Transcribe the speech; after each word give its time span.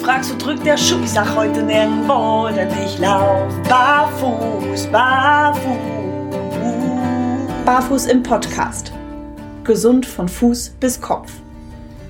fragst, 0.00 0.32
wo 0.32 0.38
drückt 0.38 0.64
der 0.64 0.78
Schuh? 0.78 1.00
Ich 1.02 1.10
sag 1.10 1.36
heute 1.36 1.62
nirgendwo, 1.62 2.48
denn 2.54 2.68
ich 2.84 2.98
lauf 2.98 3.52
barfuß, 3.68 4.86
barfuß. 4.86 5.66
Barfuß 7.66 8.06
im 8.06 8.22
Podcast. 8.22 8.92
Gesund 9.64 10.06
von 10.06 10.26
Fuß 10.26 10.70
bis 10.80 11.00
Kopf. 11.00 11.30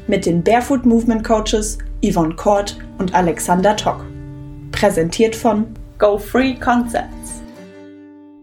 Mit 0.06 0.24
den 0.24 0.42
Barefoot 0.42 0.86
Movement 0.86 1.24
Coaches 1.24 1.78
Yvonne 2.04 2.36
Kort 2.36 2.78
und 2.98 3.12
Alexander 3.12 3.76
Tock. 3.76 4.04
Präsentiert 4.70 5.34
von 5.34 5.66
Go 5.98 6.16
Free 6.16 6.54
Concepts. 6.54 7.42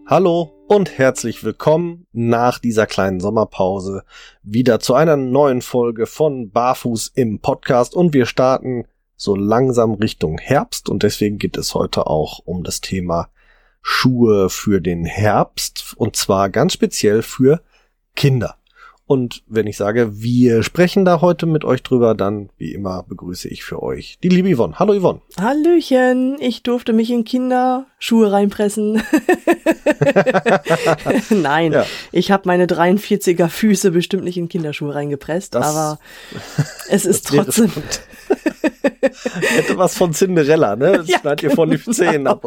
Hallo 0.06 0.52
und 0.68 0.98
herzlich 0.98 1.42
willkommen 1.42 2.06
nach 2.12 2.58
dieser 2.58 2.86
kleinen 2.86 3.20
Sommerpause 3.20 4.02
wieder 4.42 4.78
zu 4.78 4.94
einer 4.94 5.16
neuen 5.16 5.62
Folge 5.62 6.06
von 6.06 6.50
Barfuß 6.50 7.12
im 7.14 7.40
Podcast 7.40 7.94
und 7.94 8.12
wir 8.12 8.26
starten 8.26 8.84
so 9.18 9.34
langsam 9.34 9.94
Richtung 9.94 10.38
Herbst 10.38 10.88
und 10.88 11.02
deswegen 11.02 11.38
geht 11.38 11.56
es 11.58 11.74
heute 11.74 12.06
auch 12.06 12.38
um 12.44 12.62
das 12.62 12.80
Thema 12.80 13.28
Schuhe 13.82 14.48
für 14.48 14.80
den 14.80 15.04
Herbst 15.04 15.94
und 15.96 16.16
zwar 16.16 16.48
ganz 16.48 16.72
speziell 16.72 17.22
für 17.22 17.60
Kinder. 18.14 18.54
Und 19.06 19.42
wenn 19.46 19.66
ich 19.66 19.78
sage, 19.78 20.20
wir 20.20 20.62
sprechen 20.62 21.06
da 21.06 21.22
heute 21.22 21.46
mit 21.46 21.64
euch 21.64 21.82
drüber, 21.82 22.14
dann 22.14 22.50
wie 22.58 22.74
immer 22.74 23.02
begrüße 23.02 23.48
ich 23.48 23.64
für 23.64 23.82
euch 23.82 24.18
die 24.22 24.28
liebe 24.28 24.54
Yvonne. 24.54 24.78
Hallo 24.78 24.92
Yvonne. 24.98 25.22
Hallöchen, 25.40 26.36
ich 26.40 26.62
durfte 26.62 26.92
mich 26.92 27.10
in 27.10 27.24
Kinderschuhe 27.98 28.32
reinpressen. 28.32 29.02
Nein, 31.30 31.72
ja. 31.72 31.84
ich 32.12 32.30
habe 32.30 32.44
meine 32.46 32.66
43er 32.66 33.48
Füße 33.48 33.90
bestimmt 33.90 34.24
nicht 34.24 34.36
in 34.36 34.48
Kinderschuhe 34.48 34.94
reingepresst, 34.94 35.54
das, 35.54 35.66
aber 35.66 35.98
es 36.88 37.04
ist 37.04 37.26
trotzdem. 37.26 37.72
Hätte 39.40 39.78
was 39.78 39.96
von 39.96 40.12
Cinderella, 40.12 40.76
ne? 40.76 40.92
Das 40.98 41.08
ja, 41.08 41.18
schneidet 41.18 41.42
ihr 41.42 41.50
von 41.50 41.70
den 41.70 41.80
genau. 41.80 41.92
Zähnen 41.92 42.26
ab. 42.26 42.44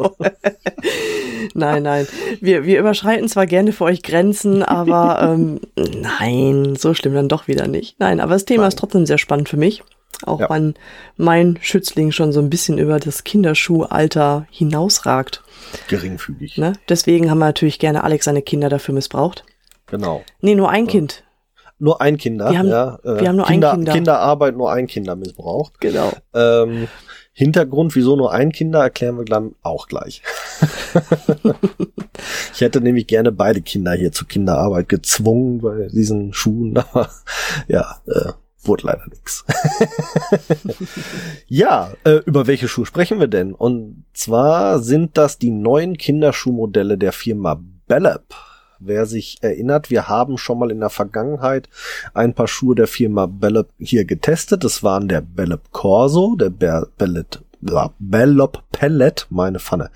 nein, 1.54 1.82
nein. 1.82 2.06
Wir, 2.40 2.64
wir 2.64 2.80
überschreiten 2.80 3.28
zwar 3.28 3.46
gerne 3.46 3.72
für 3.72 3.84
euch 3.84 4.02
Grenzen, 4.02 4.62
aber 4.62 5.34
ähm, 5.34 5.60
nein, 5.76 6.76
so 6.76 6.94
schlimm 6.94 7.14
dann 7.14 7.28
doch 7.28 7.46
wieder 7.46 7.68
nicht. 7.68 8.00
Nein, 8.00 8.20
aber 8.20 8.32
das 8.32 8.46
Thema 8.46 8.62
nein. 8.62 8.68
ist 8.68 8.78
trotzdem 8.78 9.06
sehr 9.06 9.18
spannend 9.18 9.48
für 9.48 9.56
mich. 9.58 9.82
Auch 10.24 10.40
ja. 10.40 10.50
wenn 10.50 10.74
mein 11.16 11.58
Schützling 11.60 12.12
schon 12.12 12.32
so 12.32 12.40
ein 12.40 12.50
bisschen 12.50 12.78
über 12.78 12.98
das 12.98 13.24
Kinderschuhalter 13.24 14.46
hinausragt. 14.50 15.42
Geringfügig. 15.88 16.58
Ne? 16.58 16.74
Deswegen 16.88 17.30
haben 17.30 17.38
wir 17.38 17.46
natürlich 17.46 17.78
gerne 17.78 18.04
Alex 18.04 18.24
seine 18.24 18.42
Kinder 18.42 18.68
dafür 18.68 18.94
missbraucht. 18.94 19.44
Genau. 19.86 20.22
Nee, 20.40 20.54
nur 20.54 20.70
ein 20.70 20.86
ja. 20.86 20.90
Kind 20.90 21.24
nur 21.82 22.00
ein 22.00 22.16
Kinder. 22.16 22.50
Wir 22.50 22.58
haben, 22.60 22.68
ja, 22.68 22.98
äh, 23.02 23.20
wir 23.20 23.28
haben 23.28 23.36
nur 23.36 23.46
Kinder, 23.46 23.72
ein 23.72 23.78
Kinder. 23.78 23.92
Kinderarbeit 23.92 24.56
nur 24.56 24.72
ein 24.72 24.86
Kinder 24.86 25.16
missbraucht. 25.16 25.80
Genau. 25.80 26.12
Ähm, 26.32 26.86
Hintergrund, 27.32 27.96
wieso 27.96 28.14
nur 28.14 28.32
ein 28.32 28.52
Kinder, 28.52 28.80
erklären 28.82 29.18
wir 29.18 29.24
dann 29.24 29.56
auch 29.62 29.88
gleich. 29.88 30.22
ich 32.54 32.60
hätte 32.60 32.80
nämlich 32.80 33.08
gerne 33.08 33.32
beide 33.32 33.62
Kinder 33.62 33.94
hier 33.94 34.12
zur 34.12 34.28
Kinderarbeit 34.28 34.88
gezwungen 34.88 35.60
bei 35.60 35.88
diesen 35.88 36.32
Schuhen, 36.32 36.76
aber 36.76 37.10
ja, 37.66 37.96
äh, 38.06 38.32
wurde 38.66 38.86
leider 38.86 39.06
nichts. 39.08 39.44
ja, 41.46 41.92
äh, 42.04 42.20
über 42.26 42.46
welche 42.46 42.68
Schuhe 42.68 42.86
sprechen 42.86 43.20
wir 43.20 43.28
denn? 43.28 43.54
Und 43.54 44.04
zwar 44.12 44.80
sind 44.80 45.16
das 45.18 45.38
die 45.38 45.50
neuen 45.50 45.96
Kinderschuhmodelle 45.96 46.98
der 46.98 47.12
Firma 47.12 47.60
Bellep. 47.86 48.34
Wer 48.78 49.06
sich 49.06 49.38
erinnert, 49.42 49.90
wir 49.90 50.08
haben 50.08 50.38
schon 50.38 50.58
mal 50.58 50.72
in 50.72 50.80
der 50.80 50.90
Vergangenheit 50.90 51.68
ein 52.14 52.34
paar 52.34 52.48
Schuhe 52.48 52.74
der 52.74 52.88
Firma 52.88 53.26
Bellop 53.26 53.68
hier 53.78 54.04
getestet. 54.04 54.64
Das 54.64 54.82
waren 54.82 55.06
der 55.06 55.20
Bellop 55.20 55.70
Corso, 55.70 56.34
der 56.34 56.50
Bellet 56.50 57.42
Bellop 57.62 58.62
Pellet, 58.72 59.26
meine 59.30 59.60
Pfanne. 59.60 59.90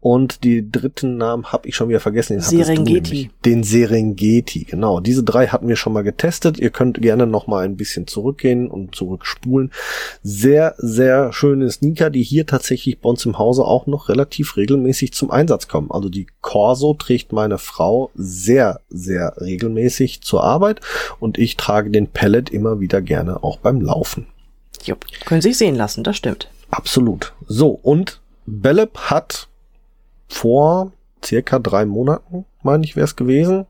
Und 0.00 0.44
die 0.44 0.70
dritten 0.70 1.16
Namen 1.16 1.46
habe 1.46 1.68
ich 1.68 1.74
schon 1.74 1.88
wieder 1.88 2.00
vergessen. 2.00 2.34
Den 2.34 2.42
Serengeti. 2.42 3.30
Den 3.44 3.64
Serengeti, 3.64 4.64
genau. 4.64 5.00
Diese 5.00 5.24
drei 5.24 5.48
hatten 5.48 5.68
wir 5.68 5.76
schon 5.76 5.92
mal 5.92 6.02
getestet. 6.02 6.58
Ihr 6.58 6.70
könnt 6.70 7.02
gerne 7.02 7.26
noch 7.26 7.46
mal 7.46 7.64
ein 7.64 7.76
bisschen 7.76 8.06
zurückgehen 8.06 8.68
und 8.68 8.94
zurückspulen. 8.94 9.72
Sehr, 10.22 10.74
sehr 10.78 11.32
schöne 11.32 11.70
Sneaker, 11.70 12.10
die 12.10 12.22
hier 12.22 12.46
tatsächlich 12.46 13.00
bei 13.00 13.08
uns 13.08 13.26
im 13.26 13.38
Hause 13.38 13.64
auch 13.64 13.86
noch 13.86 14.08
relativ 14.08 14.56
regelmäßig 14.56 15.12
zum 15.12 15.30
Einsatz 15.30 15.66
kommen. 15.66 15.90
Also 15.90 16.08
die 16.08 16.28
Corso 16.40 16.94
trägt 16.94 17.32
meine 17.32 17.58
Frau 17.58 18.10
sehr, 18.14 18.80
sehr 18.88 19.34
regelmäßig 19.40 20.22
zur 20.22 20.44
Arbeit 20.44 20.80
und 21.18 21.38
ich 21.38 21.56
trage 21.56 21.90
den 21.90 22.06
Pellet 22.06 22.50
immer 22.50 22.80
wieder 22.80 23.02
gerne 23.02 23.42
auch 23.42 23.58
beim 23.58 23.80
Laufen. 23.80 24.26
Jupp, 24.84 25.04
können 25.26 25.42
sich 25.42 25.58
sehen 25.58 25.74
lassen, 25.74 26.04
das 26.04 26.16
stimmt. 26.16 26.48
Absolut. 26.70 27.34
So, 27.46 27.70
und 27.70 28.20
Bellep 28.46 28.96
hat 28.98 29.48
vor 30.28 30.92
circa 31.24 31.58
drei 31.58 31.84
Monaten, 31.84 32.46
meine 32.62 32.84
ich, 32.84 32.96
wäre 32.96 33.04
es 33.04 33.16
gewesen, 33.16 33.66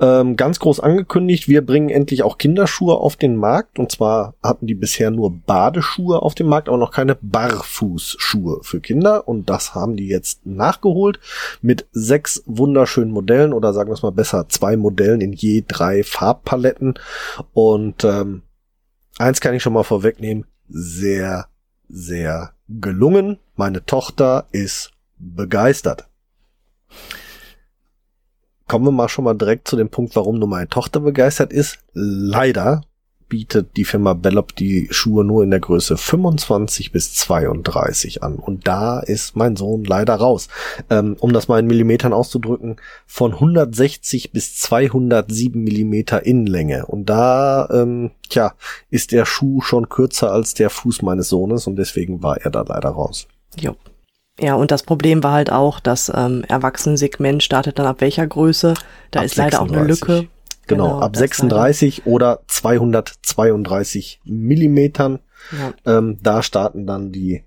ähm, 0.00 0.36
ganz 0.36 0.58
groß 0.58 0.80
angekündigt, 0.80 1.48
wir 1.48 1.64
bringen 1.64 1.88
endlich 1.88 2.22
auch 2.22 2.38
Kinderschuhe 2.38 2.94
auf 2.94 3.16
den 3.16 3.36
Markt. 3.36 3.78
Und 3.78 3.92
zwar 3.92 4.34
hatten 4.42 4.66
die 4.66 4.74
bisher 4.74 5.10
nur 5.10 5.30
Badeschuhe 5.30 6.20
auf 6.22 6.34
dem 6.34 6.48
Markt, 6.48 6.68
aber 6.68 6.78
noch 6.78 6.92
keine 6.92 7.16
Barfußschuhe 7.20 8.60
für 8.62 8.80
Kinder. 8.80 9.28
Und 9.28 9.48
das 9.50 9.74
haben 9.74 9.96
die 9.96 10.08
jetzt 10.08 10.44
nachgeholt 10.46 11.18
mit 11.62 11.86
sechs 11.92 12.42
wunderschönen 12.46 13.10
Modellen 13.10 13.52
oder 13.52 13.72
sagen 13.72 13.90
wir 13.90 13.94
es 13.94 14.02
mal 14.02 14.12
besser, 14.12 14.48
zwei 14.48 14.76
Modellen 14.76 15.20
in 15.20 15.32
je 15.32 15.64
drei 15.66 16.02
Farbpaletten. 16.02 16.94
Und 17.52 18.04
ähm, 18.04 18.42
eins 19.18 19.40
kann 19.40 19.54
ich 19.54 19.62
schon 19.62 19.72
mal 19.72 19.84
vorwegnehmen, 19.84 20.46
sehr 20.68 21.46
sehr 21.88 22.52
gelungen. 22.68 23.38
Meine 23.54 23.84
Tochter 23.84 24.46
ist 24.52 24.92
begeistert. 25.18 26.08
Kommen 28.68 28.84
wir 28.84 28.92
mal 28.92 29.08
schon 29.08 29.24
mal 29.24 29.34
direkt 29.34 29.68
zu 29.68 29.76
dem 29.76 29.88
Punkt, 29.88 30.16
warum 30.16 30.38
nur 30.38 30.48
meine 30.48 30.68
Tochter 30.68 31.00
begeistert 31.00 31.52
ist. 31.52 31.78
Leider 31.92 32.82
bietet 33.28 33.76
die 33.76 33.84
Firma 33.84 34.14
Bellop 34.14 34.54
die 34.54 34.88
Schuhe 34.90 35.24
nur 35.24 35.42
in 35.42 35.50
der 35.50 35.60
Größe 35.60 35.96
25 35.96 36.92
bis 36.92 37.14
32 37.14 38.22
an. 38.22 38.36
Und 38.36 38.66
da 38.66 39.00
ist 39.00 39.36
mein 39.36 39.56
Sohn 39.56 39.84
leider 39.84 40.14
raus. 40.14 40.48
Ähm, 40.90 41.16
um 41.20 41.32
das 41.32 41.48
mal 41.48 41.58
in 41.58 41.66
Millimetern 41.66 42.12
auszudrücken, 42.12 42.76
von 43.06 43.32
160 43.34 44.32
bis 44.32 44.56
207 44.56 45.62
Millimeter 45.62 46.24
Innenlänge. 46.24 46.86
Und 46.86 47.06
da, 47.06 47.68
ähm, 47.72 48.12
tja, 48.28 48.54
ist 48.90 49.12
der 49.12 49.24
Schuh 49.24 49.60
schon 49.60 49.88
kürzer 49.88 50.32
als 50.32 50.54
der 50.54 50.70
Fuß 50.70 51.02
meines 51.02 51.28
Sohnes 51.28 51.66
und 51.66 51.76
deswegen 51.76 52.22
war 52.22 52.38
er 52.38 52.50
da 52.50 52.62
leider 52.62 52.90
raus. 52.90 53.26
Jo. 53.58 53.76
Ja, 54.38 54.54
und 54.54 54.70
das 54.70 54.82
Problem 54.82 55.22
war 55.22 55.32
halt 55.32 55.50
auch, 55.50 55.80
das 55.80 56.12
ähm, 56.14 56.44
Erwachsenensegment 56.46 57.42
startet 57.42 57.78
dann 57.78 57.86
ab 57.86 58.00
welcher 58.00 58.26
Größe? 58.26 58.74
Da 59.10 59.20
ab 59.20 59.26
ist 59.26 59.36
leider 59.36 59.58
36. 59.58 59.58
auch 59.58 59.80
eine 59.80 59.88
Lücke. 59.88 60.28
Genau, 60.66 60.94
genau 60.94 61.00
ab 61.00 61.16
36 61.16 62.06
oder 62.06 62.40
232 62.48 64.20
Millimetern. 64.24 65.20
Ja. 65.52 65.98
Ähm, 65.98 66.18
da 66.22 66.42
starten 66.42 66.86
dann 66.86 67.12
die 67.12 67.44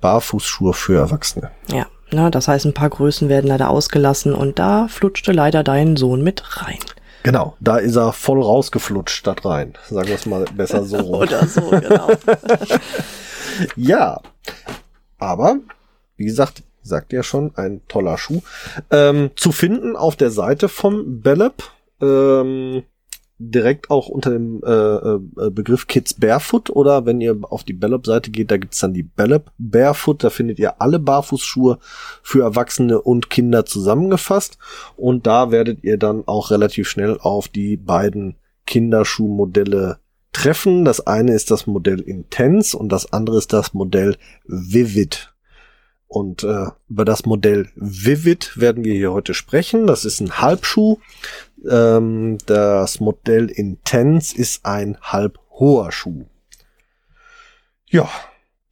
Barfußschuhe 0.00 0.72
für 0.72 0.98
Erwachsene. 0.98 1.50
Ja, 1.68 1.86
na, 2.10 2.30
das 2.30 2.48
heißt, 2.48 2.66
ein 2.66 2.74
paar 2.74 2.90
Größen 2.90 3.28
werden 3.28 3.46
leider 3.46 3.70
ausgelassen 3.70 4.34
und 4.34 4.58
da 4.58 4.88
flutschte 4.88 5.32
leider 5.32 5.62
dein 5.62 5.96
Sohn 5.96 6.22
mit 6.22 6.60
rein. 6.60 6.78
Genau, 7.22 7.56
da 7.60 7.76
ist 7.76 7.96
er 7.96 8.12
voll 8.12 8.42
rausgeflutscht 8.42 9.16
statt 9.16 9.44
rein. 9.44 9.74
Sagen 9.88 10.08
wir 10.08 10.16
es 10.16 10.26
mal 10.26 10.44
besser 10.56 10.84
so. 10.84 10.98
Oder 10.98 11.46
so, 11.46 11.70
genau. 11.70 12.08
ja, 13.76 14.20
aber 15.18 15.58
wie 16.16 16.24
gesagt, 16.24 16.64
sagt 16.82 17.12
ja 17.12 17.22
schon, 17.22 17.52
ein 17.56 17.80
toller 17.86 18.18
Schuh. 18.18 18.40
Ähm, 18.90 19.30
zu 19.36 19.52
finden 19.52 19.94
auf 19.96 20.16
der 20.16 20.32
Seite 20.32 20.68
vom 20.68 21.20
Bellep 21.20 21.62
ähm, 22.02 22.82
direkt 23.50 23.90
auch 23.90 24.08
unter 24.08 24.30
dem 24.30 24.62
äh, 24.64 24.70
äh, 24.70 25.50
Begriff 25.50 25.86
Kids 25.86 26.14
Barefoot 26.14 26.70
oder 26.70 27.06
wenn 27.06 27.20
ihr 27.20 27.38
auf 27.42 27.64
die 27.64 27.72
Bellop-Seite 27.72 28.30
geht, 28.30 28.50
da 28.50 28.56
gibt's 28.56 28.80
dann 28.80 28.94
die 28.94 29.02
Bellop 29.02 29.50
Barefoot, 29.58 30.22
da 30.22 30.30
findet 30.30 30.58
ihr 30.58 30.80
alle 30.80 30.98
Barfußschuhe 30.98 31.78
für 32.22 32.42
Erwachsene 32.42 33.00
und 33.00 33.30
Kinder 33.30 33.64
zusammengefasst 33.64 34.58
und 34.96 35.26
da 35.26 35.50
werdet 35.50 35.82
ihr 35.82 35.98
dann 35.98 36.26
auch 36.26 36.50
relativ 36.50 36.88
schnell 36.88 37.18
auf 37.20 37.48
die 37.48 37.76
beiden 37.76 38.36
Kinderschuhmodelle 38.66 39.98
treffen. 40.32 40.84
Das 40.84 41.06
eine 41.06 41.34
ist 41.34 41.50
das 41.50 41.66
Modell 41.66 42.00
Intense 42.00 42.76
und 42.76 42.90
das 42.90 43.12
andere 43.12 43.38
ist 43.38 43.52
das 43.52 43.74
Modell 43.74 44.16
Vivid. 44.46 45.31
Und 46.12 46.44
äh, 46.44 46.66
über 46.90 47.06
das 47.06 47.24
Modell 47.24 47.70
Vivid 47.74 48.60
werden 48.60 48.84
wir 48.84 48.92
hier 48.92 49.14
heute 49.14 49.32
sprechen. 49.32 49.86
Das 49.86 50.04
ist 50.04 50.20
ein 50.20 50.42
Halbschuh. 50.42 50.98
Ähm, 51.66 52.36
das 52.44 53.00
Modell 53.00 53.46
Intense 53.46 54.36
ist 54.36 54.66
ein 54.66 54.98
halb 55.00 55.38
hoher 55.58 55.90
Schuh. 55.90 56.26
Ja, 57.88 58.10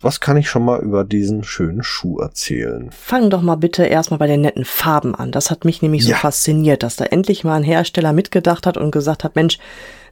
was 0.00 0.20
kann 0.20 0.36
ich 0.36 0.50
schon 0.50 0.66
mal 0.66 0.82
über 0.82 1.02
diesen 1.04 1.42
schönen 1.42 1.82
Schuh 1.82 2.18
erzählen? 2.18 2.90
Fang 2.90 3.30
doch 3.30 3.40
mal 3.40 3.56
bitte 3.56 3.86
erstmal 3.86 4.18
bei 4.18 4.26
den 4.26 4.42
netten 4.42 4.66
Farben 4.66 5.14
an. 5.14 5.32
Das 5.32 5.50
hat 5.50 5.64
mich 5.64 5.80
nämlich 5.80 6.04
so 6.04 6.10
ja. 6.10 6.16
fasziniert, 6.18 6.82
dass 6.82 6.96
da 6.96 7.06
endlich 7.06 7.42
mal 7.42 7.56
ein 7.56 7.62
Hersteller 7.62 8.12
mitgedacht 8.12 8.66
hat 8.66 8.76
und 8.76 8.90
gesagt 8.90 9.24
hat, 9.24 9.34
Mensch, 9.34 9.58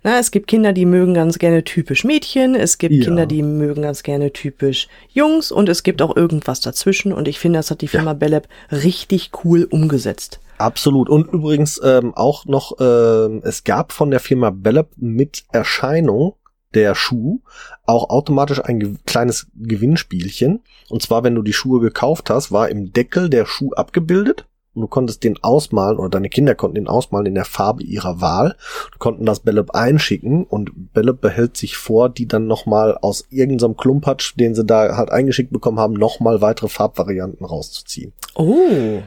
Na, 0.03 0.19
es 0.19 0.31
gibt 0.31 0.47
Kinder, 0.47 0.73
die 0.73 0.87
mögen 0.87 1.15
ganz 1.15 1.39
gerne 1.39 1.65
typisch 1.65 2.05
Mädchen, 2.05 2.55
es 2.55 2.79
gibt 2.79 2.95
ja. 2.95 3.05
Kinder, 3.05 3.27
die 3.27 3.43
mögen 3.43 3.83
ganz 3.83 4.03
gerne 4.03 4.33
typisch 4.33 4.89
Jungs 5.09 5.50
und 5.50 5.69
es 5.69 5.83
gibt 5.83 6.03
auch 6.03 6.17
irgendwas 6.17 6.61
dazwischen 6.61 7.12
und 7.12 7.29
ich 7.29 7.39
finde, 7.39 7.59
das 7.59 7.71
hat 7.71 7.81
die 7.81 7.89
Firma 7.89 8.11
ja. 8.11 8.15
Bellep 8.15 8.49
richtig 8.71 9.31
cool 9.45 9.65
umgesetzt. 9.65 10.41
Absolut. 10.59 11.09
Und 11.09 11.33
übrigens 11.33 11.81
ähm, 11.85 12.15
auch 12.15 12.45
noch, 12.45 12.73
ähm, 12.81 13.43
es 13.45 13.65
gab 13.65 13.93
von 13.93 14.11
der 14.11 14.21
Firma 14.21 14.50
Bellep 14.50 14.89
mit 14.97 15.45
Erscheinung 15.53 16.35
der 16.75 16.95
Schuh 16.95 17.41
auch 17.87 18.11
automatisch 18.11 18.62
ein 18.62 18.81
ge 18.81 18.95
kleines 19.06 19.47
Gewinnspielchen. 19.55 20.61
Und 20.89 21.03
zwar, 21.03 21.25
wenn 21.25 21.35
du 21.35 21.43
die 21.43 21.53
Schuhe 21.53 21.81
gekauft 21.81 22.29
hast, 22.29 22.53
war 22.53 22.69
im 22.69 22.93
Deckel 22.93 23.31
der 23.31 23.47
Schuh 23.47 23.73
abgebildet 23.73 24.48
und 24.78 24.82
du 24.82 24.88
konntest 24.88 25.25
den 25.25 25.42
ausmalen 25.42 25.98
oder 25.98 26.08
deine 26.08 26.28
Kinder 26.28 26.54
konnten 26.54 26.76
den 26.76 26.86
ausmalen 26.86 27.26
in 27.26 27.34
der 27.34 27.44
Farbe 27.44 27.82
ihrer 27.82 28.20
Wahl, 28.20 28.56
du 28.92 28.98
konnten 28.98 29.26
das 29.26 29.40
Bellep 29.40 29.72
einschicken 29.72 30.44
und 30.44 30.92
Bellep 30.92 31.20
behält 31.20 31.56
sich 31.56 31.76
vor, 31.76 32.08
die 32.08 32.28
dann 32.28 32.46
nochmal 32.46 32.96
aus 32.96 33.26
irgendeinem 33.30 33.76
Klumpatsch, 33.76 34.34
den 34.36 34.54
sie 34.54 34.64
da 34.64 34.96
halt 34.96 35.10
eingeschickt 35.10 35.52
bekommen 35.52 35.80
haben, 35.80 35.94
nochmal 35.94 36.40
weitere 36.40 36.69
Farbvarianten 36.69 37.44
rauszuziehen. 37.44 38.12
Oh. 38.36 39.02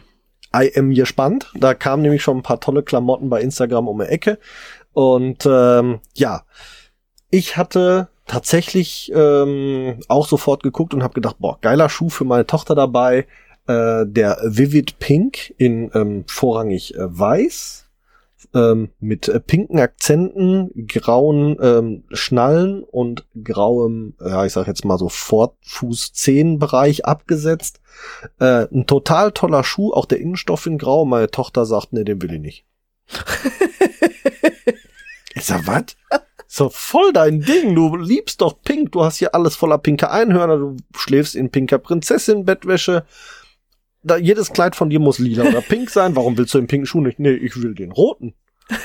I 0.53 0.69
am 0.75 0.94
gespannt. 0.94 1.50
Da 1.57 1.73
kamen 1.73 2.03
nämlich 2.03 2.21
schon 2.21 2.38
ein 2.38 2.44
paar 2.44 2.59
tolle 2.59 2.83
Klamotten 2.83 3.29
bei 3.29 3.41
Instagram 3.41 3.88
um 3.88 4.00
die 4.00 4.06
Ecke. 4.06 4.38
Und 4.91 5.45
ähm, 5.45 6.01
ja, 6.13 6.44
ich 7.29 7.56
hatte 7.56 8.09
tatsächlich 8.27 9.09
ähm, 9.15 10.01
auch 10.09 10.27
sofort 10.27 10.63
geguckt 10.63 10.94
und 10.94 11.03
habe 11.03 11.13
gedacht, 11.13 11.38
boah, 11.39 11.57
geiler 11.62 11.88
Schuh 11.88 12.09
für 12.09 12.25
meine 12.25 12.45
Tochter 12.45 12.75
dabei. 12.75 13.27
Äh, 13.68 14.06
der 14.06 14.40
Vivid 14.44 15.00
Pink 15.00 15.54
in 15.58 15.92
ähm, 15.94 16.24
vorrangig 16.28 16.96
äh, 16.96 17.00
weiß 17.00 17.81
ähm, 18.54 18.90
mit 19.00 19.28
äh, 19.28 19.40
pinken 19.40 19.80
Akzenten, 19.80 20.88
grauen 20.88 21.58
ähm, 21.62 22.04
Schnallen 22.12 22.84
und 22.84 23.25
grauem, 23.44 24.13
ja 24.19 24.46
ich 24.46 24.54
sag 24.54 24.68
jetzt 24.68 24.86
mal 24.86 24.98
so 24.98 25.10
Vorfuß-Zehenbereich 25.10 27.06
abgesetzt. 27.06 27.81
Äh, 28.40 28.68
ein 28.72 28.88
total 28.88 29.31
toller 29.31 29.64
Schuh, 29.64 29.94
auch 29.94 30.06
der 30.06 30.19
Innenstoff 30.19 30.66
in 30.66 30.78
grau. 30.78 31.06
Meine 31.06 31.30
Tochter 31.31 31.66
sagt, 31.66 31.94
nee, 31.94 32.04
den 32.04 32.22
will 32.22 32.34
ich 32.34 32.42
nicht. 32.42 32.66
ich 35.36 35.46
sag, 35.46 35.68
was? 35.68 35.96
So 36.48 36.69
voll 36.69 37.14
dein 37.14 37.42
Ding. 37.42 37.75
Du 37.75 37.96
liebst 37.96 38.42
doch 38.42 38.62
Pink. 38.62 38.92
Du 38.92 39.04
hast 39.04 39.18
hier 39.18 39.34
alles 39.34 39.56
voller 39.56 39.78
pinker 39.78 40.12
Einhörner. 40.12 40.57
Du 40.57 40.75
schläfst 40.96 41.36
in 41.36 41.50
pinker 41.50 41.78
Prinzessin-Bettwäsche. 41.78 43.06
Da, 44.03 44.18
jedes 44.18 44.51
Kleid 44.51 44.75
von 44.75 44.89
dir 44.89 45.00
muss 45.00 45.19
lila 45.19 45.44
oder 45.44 45.62
pink 45.62 45.89
sein. 45.89 46.15
Warum 46.15 46.38
willst 46.38 46.53
du 46.53 46.59
den 46.59 46.68
pinken 46.68 46.86
Schuh 46.88 47.01
nicht? 47.01 47.19
Nee, 47.19 47.33
ich 47.33 47.62
will 47.62 47.75
den 47.75 47.92
roten. 47.92 48.33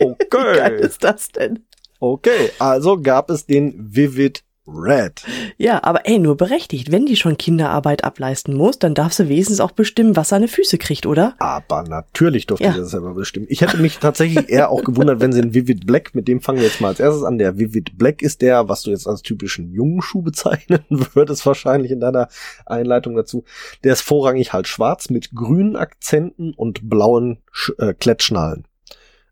Okay. 0.00 0.16
Wie 0.18 0.56
geil 0.58 0.78
ist 0.80 1.04
das 1.04 1.28
denn? 1.28 1.64
Okay, 2.00 2.50
also 2.58 3.00
gab 3.00 3.30
es 3.30 3.46
den 3.46 3.74
Vivid 3.78 4.42
Red. 4.64 5.24
Ja, 5.56 5.82
aber 5.82 6.06
ey, 6.06 6.20
nur 6.20 6.36
berechtigt. 6.36 6.92
Wenn 6.92 7.04
die 7.04 7.16
schon 7.16 7.36
Kinderarbeit 7.36 8.04
ableisten 8.04 8.54
muss, 8.54 8.78
dann 8.78 8.94
darf 8.94 9.12
sie 9.12 9.28
wenigstens 9.28 9.58
auch 9.58 9.72
bestimmen, 9.72 10.14
was 10.14 10.28
seine 10.28 10.46
Füße 10.46 10.78
kriegt, 10.78 11.04
oder? 11.04 11.34
Aber 11.40 11.82
natürlich 11.82 12.46
durfte 12.46 12.64
ja. 12.64 12.72
sie 12.72 12.78
das 12.78 12.92
selber 12.92 13.14
bestimmen. 13.14 13.46
Ich 13.48 13.60
hätte 13.60 13.78
mich 13.78 13.98
tatsächlich 13.98 14.48
eher 14.48 14.70
auch 14.70 14.84
gewundert, 14.84 15.20
wenn 15.20 15.32
sie 15.32 15.42
einen 15.42 15.54
Vivid 15.54 15.84
Black, 15.84 16.14
mit 16.14 16.28
dem 16.28 16.40
fangen 16.40 16.58
wir 16.58 16.66
jetzt 16.66 16.80
mal 16.80 16.88
als 16.88 17.00
erstes 17.00 17.24
an. 17.24 17.38
Der 17.38 17.58
Vivid 17.58 17.98
Black 17.98 18.22
ist 18.22 18.40
der, 18.40 18.68
was 18.68 18.82
du 18.82 18.90
jetzt 18.90 19.08
als 19.08 19.22
typischen 19.22 19.72
jungen 19.72 20.00
Schuh 20.00 20.22
bezeichnen 20.22 20.84
würdest, 20.90 21.44
wahrscheinlich 21.44 21.90
in 21.90 21.98
deiner 21.98 22.28
Einleitung 22.64 23.16
dazu. 23.16 23.44
Der 23.82 23.94
ist 23.94 24.02
vorrangig 24.02 24.52
halt 24.52 24.68
schwarz 24.68 25.10
mit 25.10 25.34
grünen 25.34 25.74
Akzenten 25.74 26.54
und 26.54 26.88
blauen 26.88 27.42
Sch 27.50 27.72
äh, 27.78 27.94
Klettschnallen. 27.94 28.68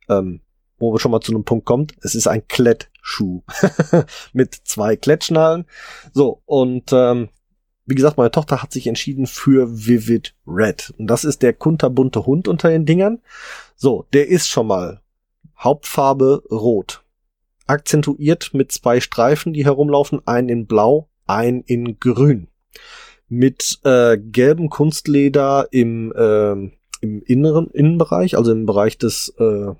Ähm, 0.08 0.40
wo 0.80 0.92
wir 0.92 0.98
schon 0.98 1.12
mal 1.12 1.20
zu 1.20 1.32
einem 1.32 1.44
Punkt 1.44 1.66
kommt. 1.66 1.94
Es 2.02 2.14
ist 2.14 2.26
ein 2.26 2.48
Klettschuh 2.48 3.42
mit 4.32 4.54
zwei 4.64 4.96
Klettschnallen. 4.96 5.66
So, 6.12 6.42
und 6.46 6.90
ähm, 6.92 7.28
wie 7.86 7.94
gesagt, 7.94 8.16
meine 8.16 8.30
Tochter 8.30 8.62
hat 8.62 8.72
sich 8.72 8.86
entschieden 8.86 9.26
für 9.26 9.68
Vivid 9.68 10.34
Red. 10.46 10.94
Und 10.98 11.08
das 11.08 11.24
ist 11.24 11.42
der 11.42 11.52
kunterbunte 11.52 12.24
Hund 12.24 12.48
unter 12.48 12.70
den 12.70 12.86
Dingern. 12.86 13.20
So, 13.76 14.06
der 14.12 14.28
ist 14.28 14.48
schon 14.48 14.66
mal 14.66 15.00
Hauptfarbe 15.58 16.44
rot. 16.50 17.02
Akzentuiert 17.66 18.50
mit 18.54 18.72
zwei 18.72 19.00
Streifen, 19.00 19.52
die 19.52 19.64
herumlaufen. 19.64 20.26
Einen 20.26 20.48
in 20.48 20.66
blau, 20.66 21.08
einen 21.26 21.62
in 21.62 21.98
grün. 21.98 22.48
Mit 23.28 23.80
äh, 23.84 24.16
gelbem 24.18 24.70
Kunstleder 24.70 25.68
im, 25.70 26.12
äh, 26.12 26.52
im 27.00 27.22
inneren 27.24 27.70
Innenbereich, 27.70 28.36
also 28.36 28.52
im 28.52 28.66
Bereich 28.66 28.98
des 28.98 29.34
äh, 29.38 29.74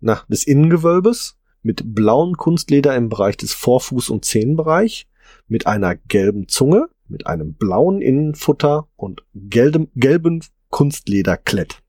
na, 0.00 0.22
des 0.28 0.46
Innengewölbes 0.46 1.36
mit 1.62 1.94
blauem 1.94 2.34
Kunstleder 2.36 2.94
im 2.96 3.08
Bereich 3.08 3.36
des 3.36 3.54
Vorfuß- 3.54 4.10
und 4.10 4.24
Zehenbereich, 4.24 5.06
mit 5.48 5.66
einer 5.66 5.96
gelben 5.96 6.48
Zunge, 6.48 6.88
mit 7.08 7.26
einem 7.26 7.54
blauen 7.54 8.00
Innenfutter 8.00 8.88
und 8.96 9.24
gelbem, 9.34 9.88
gelben 9.96 10.44
Kunstlederklett. 10.70 11.82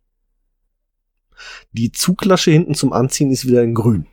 Die 1.72 1.92
Zuglasche 1.92 2.52
hinten 2.52 2.74
zum 2.74 2.94
Anziehen 2.94 3.32
ist 3.32 3.48
wieder 3.48 3.64
in 3.64 3.76
grün. 3.76 4.08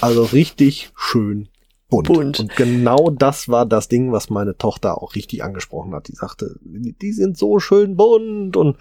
Also 0.00 0.24
richtig 0.24 0.90
schön 0.96 1.48
bunt. 1.88 2.08
bunt. 2.08 2.40
Und 2.40 2.56
genau 2.56 3.10
das 3.10 3.48
war 3.48 3.66
das 3.66 3.88
Ding, 3.88 4.12
was 4.12 4.30
meine 4.30 4.56
Tochter 4.56 5.00
auch 5.00 5.14
richtig 5.14 5.44
angesprochen 5.44 5.94
hat. 5.94 6.08
Die 6.08 6.14
sagte, 6.14 6.56
die 6.62 7.12
sind 7.12 7.38
so 7.38 7.58
schön 7.60 7.96
bunt 7.96 8.56
und 8.56 8.76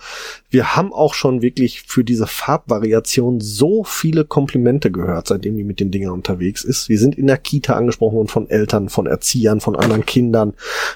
wir 0.49 0.75
haben 0.75 0.91
auch 0.91 1.13
schon 1.13 1.41
wirklich 1.41 1.83
für 1.83 2.03
diese 2.03 2.27
Farbvariation 2.27 3.39
so 3.39 3.83
viele 3.83 4.25
Komplimente 4.25 4.91
gehört, 4.91 5.27
seitdem 5.27 5.55
die 5.55 5.63
mit 5.63 5.79
den 5.79 5.91
Dingern 5.91 6.13
unterwegs 6.13 6.63
ist. 6.63 6.89
Wir 6.89 6.99
sind 6.99 7.15
in 7.15 7.27
der 7.27 7.37
Kita 7.37 7.75
angesprochen 7.75 8.15
worden 8.15 8.27
von 8.27 8.49
Eltern, 8.49 8.89
von 8.89 9.05
Erziehern, 9.05 9.61
von 9.61 9.75
anderen 9.75 10.05
Kindern. 10.05 10.53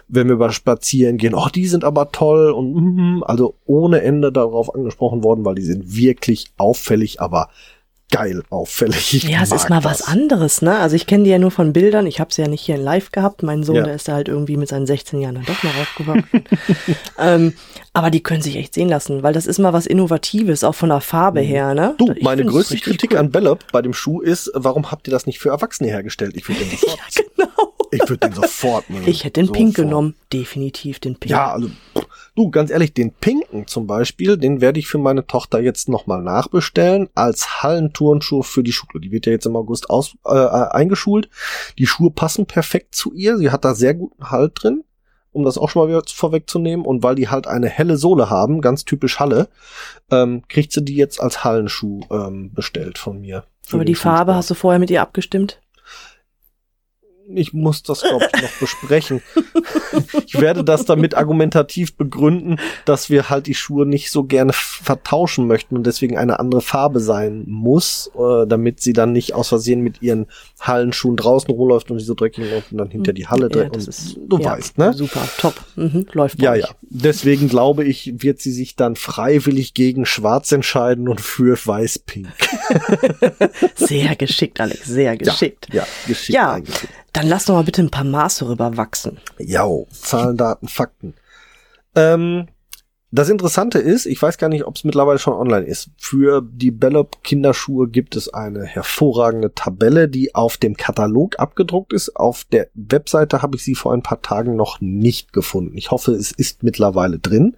Wenn 0.08 0.28
wir 0.28 0.36
über 0.36 0.52
Spazieren 0.52 1.18
gehen, 1.18 1.36
oh, 1.36 1.50
die 1.54 1.68
sind 1.68 1.84
aber 1.84 2.12
toll 2.12 2.52
und 2.52 2.74
mm, 2.74 3.24
also 3.24 3.56
ohne 3.66 4.02
Ende 4.02 4.32
darauf 4.32 4.74
angesprochen 4.74 5.24
worden, 5.24 5.46
weil 5.46 5.56
die 5.56 5.62
sind 5.62 5.96
wirklich 5.96 6.48
auffällig, 6.58 7.22
aber 7.22 7.50
geil 8.10 8.44
auffällig. 8.50 9.24
Ja, 9.24 9.44
es 9.44 9.52
ist 9.52 9.70
mal 9.70 9.82
das. 9.82 10.02
was 10.02 10.08
anderes, 10.08 10.62
ne? 10.62 10.78
Also 10.78 10.96
ich 10.96 11.08
kenne 11.08 11.24
die 11.24 11.30
ja 11.30 11.38
nur 11.38 11.52
von 11.52 11.74
Bildern. 11.74 12.08
Ich 12.08 12.20
habe 12.20 12.34
sie 12.34 12.42
ja 12.42 12.48
nicht 12.48 12.62
hier 12.62 12.76
in 12.76 12.82
live 12.82 13.12
gehabt. 13.12 13.44
Mein 13.44 13.64
Sohn, 13.64 13.78
ja. 13.78 13.84
der 13.84 13.96
ist 13.96 14.08
da 14.08 14.14
halt 14.14 14.28
irgendwie 14.28 14.58
mit 14.58 14.70
seinen 14.70 14.88
16 14.88 15.22
Jahren 15.22 15.36
dann 15.36 15.46
doch 15.46 15.64
mal 15.64 15.74
aufgewachsen. 15.82 16.44
ähm, 17.20 17.54
aber 17.94 18.10
die 18.10 18.22
können 18.22 18.42
sich 18.42 18.56
echt 18.56 18.74
sehen 18.74 18.90
lassen, 18.90 19.24
weil 19.24 19.34
das 19.34 19.46
ist 19.46 19.60
mal 19.60 19.74
was 19.74 19.86
Innovatives, 19.86 20.64
auch 20.64 20.76
von 20.76 20.90
der 20.90 21.02
Farbe 21.02 21.42
mhm. 21.42 21.46
her, 21.46 21.74
ne? 21.74 21.96
Du, 21.98 22.12
ich 22.12 22.24
meine 22.24 22.46
größte 22.46 22.78
Kritik 22.78 23.12
cool. 23.12 23.18
an 23.18 23.32
Bellop 23.32 23.72
bei 23.72 23.82
dem 23.82 23.94
Schuh 23.94 24.22
ist, 24.22 24.52
warum 24.54 24.92
habt 24.92 25.08
ihr 25.08 25.12
das 25.12 25.26
nicht 25.26 25.40
für 25.40 25.50
Erwachsene 25.50 25.90
hergestellt? 25.90 26.36
Ich 26.36 26.46
den 26.46 26.56
sofort. 26.56 27.00
ja, 27.16 27.24
genau. 27.36 27.69
Ich 27.92 28.02
würde 28.02 28.28
den 28.28 28.34
sofort 28.34 28.90
nehmen. 28.90 29.08
Ich 29.08 29.24
hätte 29.24 29.42
den 29.42 29.48
sofort. 29.48 29.58
Pink 29.58 29.76
genommen. 29.76 30.16
Definitiv 30.32 31.00
den 31.00 31.16
Pink. 31.16 31.32
Ja, 31.32 31.52
also 31.54 31.70
Du, 32.40 32.52
ganz 32.52 32.72
ehrlich, 32.72 32.94
den 32.94 33.12
Pinken 33.12 33.68
zum 33.68 33.86
Beispiel, 33.86 34.38
den 34.38 34.62
werde 34.62 34.80
ich 34.80 34.88
für 34.88 34.98
meine 34.98 35.28
Tochter 35.28 35.60
jetzt 35.60 35.90
nochmal 35.90 36.22
nachbestellen 36.22 37.10
als 37.14 37.62
Hallenturnschuh 37.62 38.44
für 38.44 38.64
die 38.64 38.72
Schule. 38.72 39.02
Die 39.02 39.12
wird 39.12 39.26
ja 39.26 39.34
jetzt 39.34 39.46
im 39.46 39.58
August 39.58 39.90
aus, 39.90 40.16
äh, 40.26 40.30
eingeschult. 40.38 41.30
Die 41.78 41.86
Schuhe 41.86 42.12
passen 42.12 42.46
perfekt 42.46 42.96
zu 42.96 43.14
ihr. 43.14 43.38
Sie 43.38 43.52
hat 43.52 43.66
da 43.66 43.76
sehr 43.76 43.94
guten 43.94 44.32
Halt 44.32 44.54
drin, 44.56 44.86
um 45.34 45.44
das 45.44 45.58
auch 45.58 45.70
schon 45.70 45.82
mal 45.82 45.90
wieder 45.90 46.02
vorwegzunehmen. 46.08 46.86
Und 46.86 47.04
weil 47.04 47.16
die 47.16 47.28
halt 47.28 47.46
eine 47.46 47.68
helle 47.68 47.98
Sohle 47.98 48.30
haben, 48.30 48.62
ganz 48.62 48.86
typisch 48.86 49.20
Halle, 49.20 49.50
ähm, 50.10 50.44
kriegt 50.48 50.72
sie 50.72 50.82
die 50.82 50.96
jetzt 50.96 51.20
als 51.20 51.44
Hallenschuh 51.44 52.02
ähm, 52.10 52.54
bestellt 52.54 52.98
von 52.98 53.20
mir. 53.20 53.44
Aber 53.74 53.84
die 53.84 53.96
Farbe 53.96 54.34
hast 54.34 54.50
du 54.50 54.54
vorher 54.54 54.80
mit 54.80 54.90
ihr 54.90 55.02
abgestimmt? 55.02 55.60
Ich 57.34 57.54
muss 57.54 57.84
das, 57.84 58.02
glaube 58.02 58.28
ich, 58.34 58.42
noch 58.42 58.52
besprechen. 58.60 59.22
ich 60.26 60.40
werde 60.40 60.64
das 60.64 60.86
damit 60.86 61.16
argumentativ 61.16 61.96
begründen, 61.96 62.58
dass 62.86 63.10
wir 63.10 63.30
halt 63.30 63.48
die 63.48 63.54
Schuhe 63.54 63.86
nicht 63.86 64.12
so 64.12 64.24
gerne 64.24 64.52
vertauschen 64.54 65.48
möchten 65.48 65.76
und 65.76 65.86
deswegen 65.86 66.18
eine 66.18 66.40
andere 66.40 66.62
Farbe 66.62 67.00
sein 67.00 67.44
muss, 67.48 68.12
äh, 68.18 68.48
damit 68.48 68.82
sie 68.82 68.94
dann 68.94 69.12
nicht 69.12 69.34
aus 69.34 69.50
Versehen 69.50 69.82
mit 69.82 70.02
ihren 70.02 70.28
Hallenschuhen 70.60 71.16
draußen 71.16 71.50
rumläuft 71.54 71.92
und 71.92 72.00
die 72.00 72.04
so 72.04 72.14
dreckig 72.16 72.50
läuft 72.50 72.72
und 72.72 72.80
dann 72.80 72.90
hinter 72.90 73.14
die 73.14 73.28
Halle 73.28 73.50
ja, 73.54 73.64
und 73.64 73.76
ist, 73.78 74.18
du 74.28 74.40
ja, 74.40 74.52
weißt, 74.52 74.78
ne? 74.78 74.94
Super, 74.94 75.28
top, 75.38 75.56
mhm, 75.76 76.06
läuft 76.14 76.42
Ja, 76.42 76.54
euch. 76.54 76.62
ja. 76.62 76.70
Deswegen 76.82 77.48
glaube 77.50 77.84
ich, 77.84 78.14
wird 78.18 78.40
sie 78.40 78.52
sich 78.52 78.76
dann 78.76 78.96
freiwillig 78.96 79.74
gegen 79.74 80.06
Schwarz 80.06 80.52
entscheiden 80.52 81.08
und 81.08 81.22
für 81.22 81.58
Weiß-Pink. 81.64 82.28
sehr 83.76 84.16
geschickt, 84.16 84.60
Alex, 84.60 84.86
sehr 84.86 85.18
geschickt. 85.18 85.68
Ja, 85.72 85.84
ja 85.84 85.88
geschickt. 86.08 86.36
Ja, 86.36 86.60
dann 87.14 87.28
lass 87.28 87.46
doch 87.46 87.56
mal 87.56 87.64
bitte 87.64 87.82
ein 87.82 87.92
paar 87.92 88.04
Maße 88.04 88.48
rüberwachsen. 88.48 89.20
Ja, 89.38 89.68
Zahlen, 89.92 90.38
Daten, 90.38 90.68
Fakten. 90.68 91.14
Ähm, 91.96 92.48
das 93.12 93.30
Interessante 93.30 93.80
ist, 93.80 94.06
ich 94.06 94.22
weiß 94.22 94.38
gar 94.38 94.50
nicht, 94.50 94.66
ob 94.66 94.76
es 94.76 94.84
mittlerweile 94.84 95.18
schon 95.18 95.34
online 95.34 95.66
ist. 95.66 95.90
Für 95.98 96.44
die 96.44 96.70
Bellop 96.70 97.24
Kinderschuhe 97.24 97.88
gibt 97.88 98.16
es 98.16 98.32
eine 98.32 98.66
hervorragende 98.66 99.54
Tabelle, 99.56 100.08
die 100.08 100.36
auf 100.36 100.58
dem 100.58 100.78
Katalog 100.78 101.40
abgedruckt 101.40 101.92
ist. 101.92 102.16
Auf 102.16 102.44
der 102.44 102.68
Webseite 102.76 103.42
habe 103.42 103.56
ich 103.56 103.64
sie 103.64 103.74
vor 103.74 103.94
ein 103.94 104.04
paar 104.04 104.22
Tagen 104.22 104.56
noch 104.56 104.80
nicht 104.80 105.34
gefunden. 105.34 105.76
Ich 105.76 105.90
hoffe, 105.90 106.12
es 106.12 106.32
ist 106.32 106.62
mittlerweile 106.62 107.18
drin. 107.18 107.58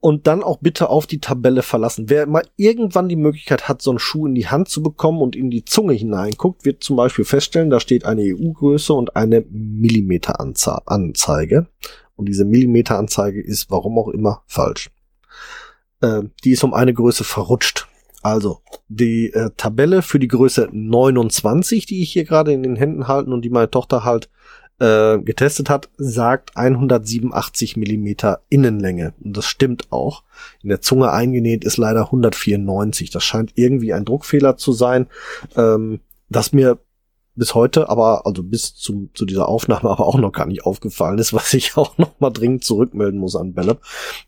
Und 0.00 0.26
dann 0.26 0.42
auch 0.42 0.58
bitte 0.58 0.90
auf 0.90 1.06
die 1.06 1.20
Tabelle 1.20 1.62
verlassen. 1.62 2.08
Wer 2.08 2.26
mal 2.26 2.42
irgendwann 2.56 3.08
die 3.08 3.16
Möglichkeit 3.16 3.68
hat, 3.68 3.82
so 3.82 3.90
einen 3.90 3.98
Schuh 3.98 4.26
in 4.26 4.34
die 4.34 4.46
Hand 4.46 4.68
zu 4.68 4.82
bekommen 4.82 5.20
und 5.20 5.34
in 5.34 5.50
die 5.50 5.64
Zunge 5.64 5.94
hineinguckt, 5.94 6.64
wird 6.64 6.84
zum 6.84 6.96
Beispiel 6.96 7.24
feststellen, 7.24 7.70
da 7.70 7.80
steht 7.80 8.04
eine 8.04 8.22
EU-Größe 8.22 8.92
und 8.92 9.16
eine 9.16 9.44
Millimeteranzeige. 9.50 11.66
Und 12.14 12.28
diese 12.28 12.44
Millimeteranzeige 12.44 13.40
ist, 13.40 13.70
warum 13.70 13.98
auch 13.98 14.08
immer, 14.08 14.42
falsch. 14.46 14.90
Äh, 16.00 16.22
die 16.44 16.52
ist 16.52 16.62
um 16.64 16.74
eine 16.74 16.94
Größe 16.94 17.24
verrutscht. 17.24 17.88
Also, 18.22 18.60
die 18.88 19.32
äh, 19.32 19.50
Tabelle 19.56 20.02
für 20.02 20.18
die 20.18 20.28
Größe 20.28 20.68
29, 20.72 21.86
die 21.86 22.02
ich 22.02 22.12
hier 22.12 22.24
gerade 22.24 22.52
in 22.52 22.62
den 22.62 22.76
Händen 22.76 23.08
halte 23.08 23.30
und 23.30 23.42
die 23.42 23.50
meine 23.50 23.70
Tochter 23.70 24.04
halt 24.04 24.28
äh, 24.80 25.18
getestet 25.18 25.70
hat, 25.70 25.88
sagt 25.96 26.56
187 26.56 27.76
Millimeter 27.76 28.40
Innenlänge. 28.48 29.12
Und 29.22 29.36
das 29.36 29.46
stimmt 29.46 29.90
auch. 29.90 30.22
In 30.62 30.68
der 30.68 30.80
Zunge 30.80 31.12
eingenäht 31.12 31.64
ist 31.64 31.76
leider 31.76 32.06
194. 32.06 33.10
Das 33.10 33.24
scheint 33.24 33.52
irgendwie 33.56 33.92
ein 33.92 34.04
Druckfehler 34.04 34.56
zu 34.56 34.72
sein, 34.72 35.06
ähm, 35.56 36.00
das 36.28 36.52
mir 36.52 36.78
bis 37.38 37.54
heute, 37.54 37.88
aber 37.88 38.26
also 38.26 38.42
bis 38.42 38.74
zu, 38.74 39.08
zu 39.14 39.24
dieser 39.24 39.48
Aufnahme 39.48 39.90
aber 39.90 40.06
auch 40.06 40.18
noch 40.18 40.32
gar 40.32 40.46
nicht 40.46 40.64
aufgefallen 40.64 41.18
ist, 41.18 41.32
was 41.32 41.54
ich 41.54 41.76
auch 41.76 41.96
noch 41.98 42.10
mal 42.18 42.30
dringend 42.30 42.64
zurückmelden 42.64 43.18
muss 43.18 43.36
an 43.36 43.54
Bellep, 43.54 43.78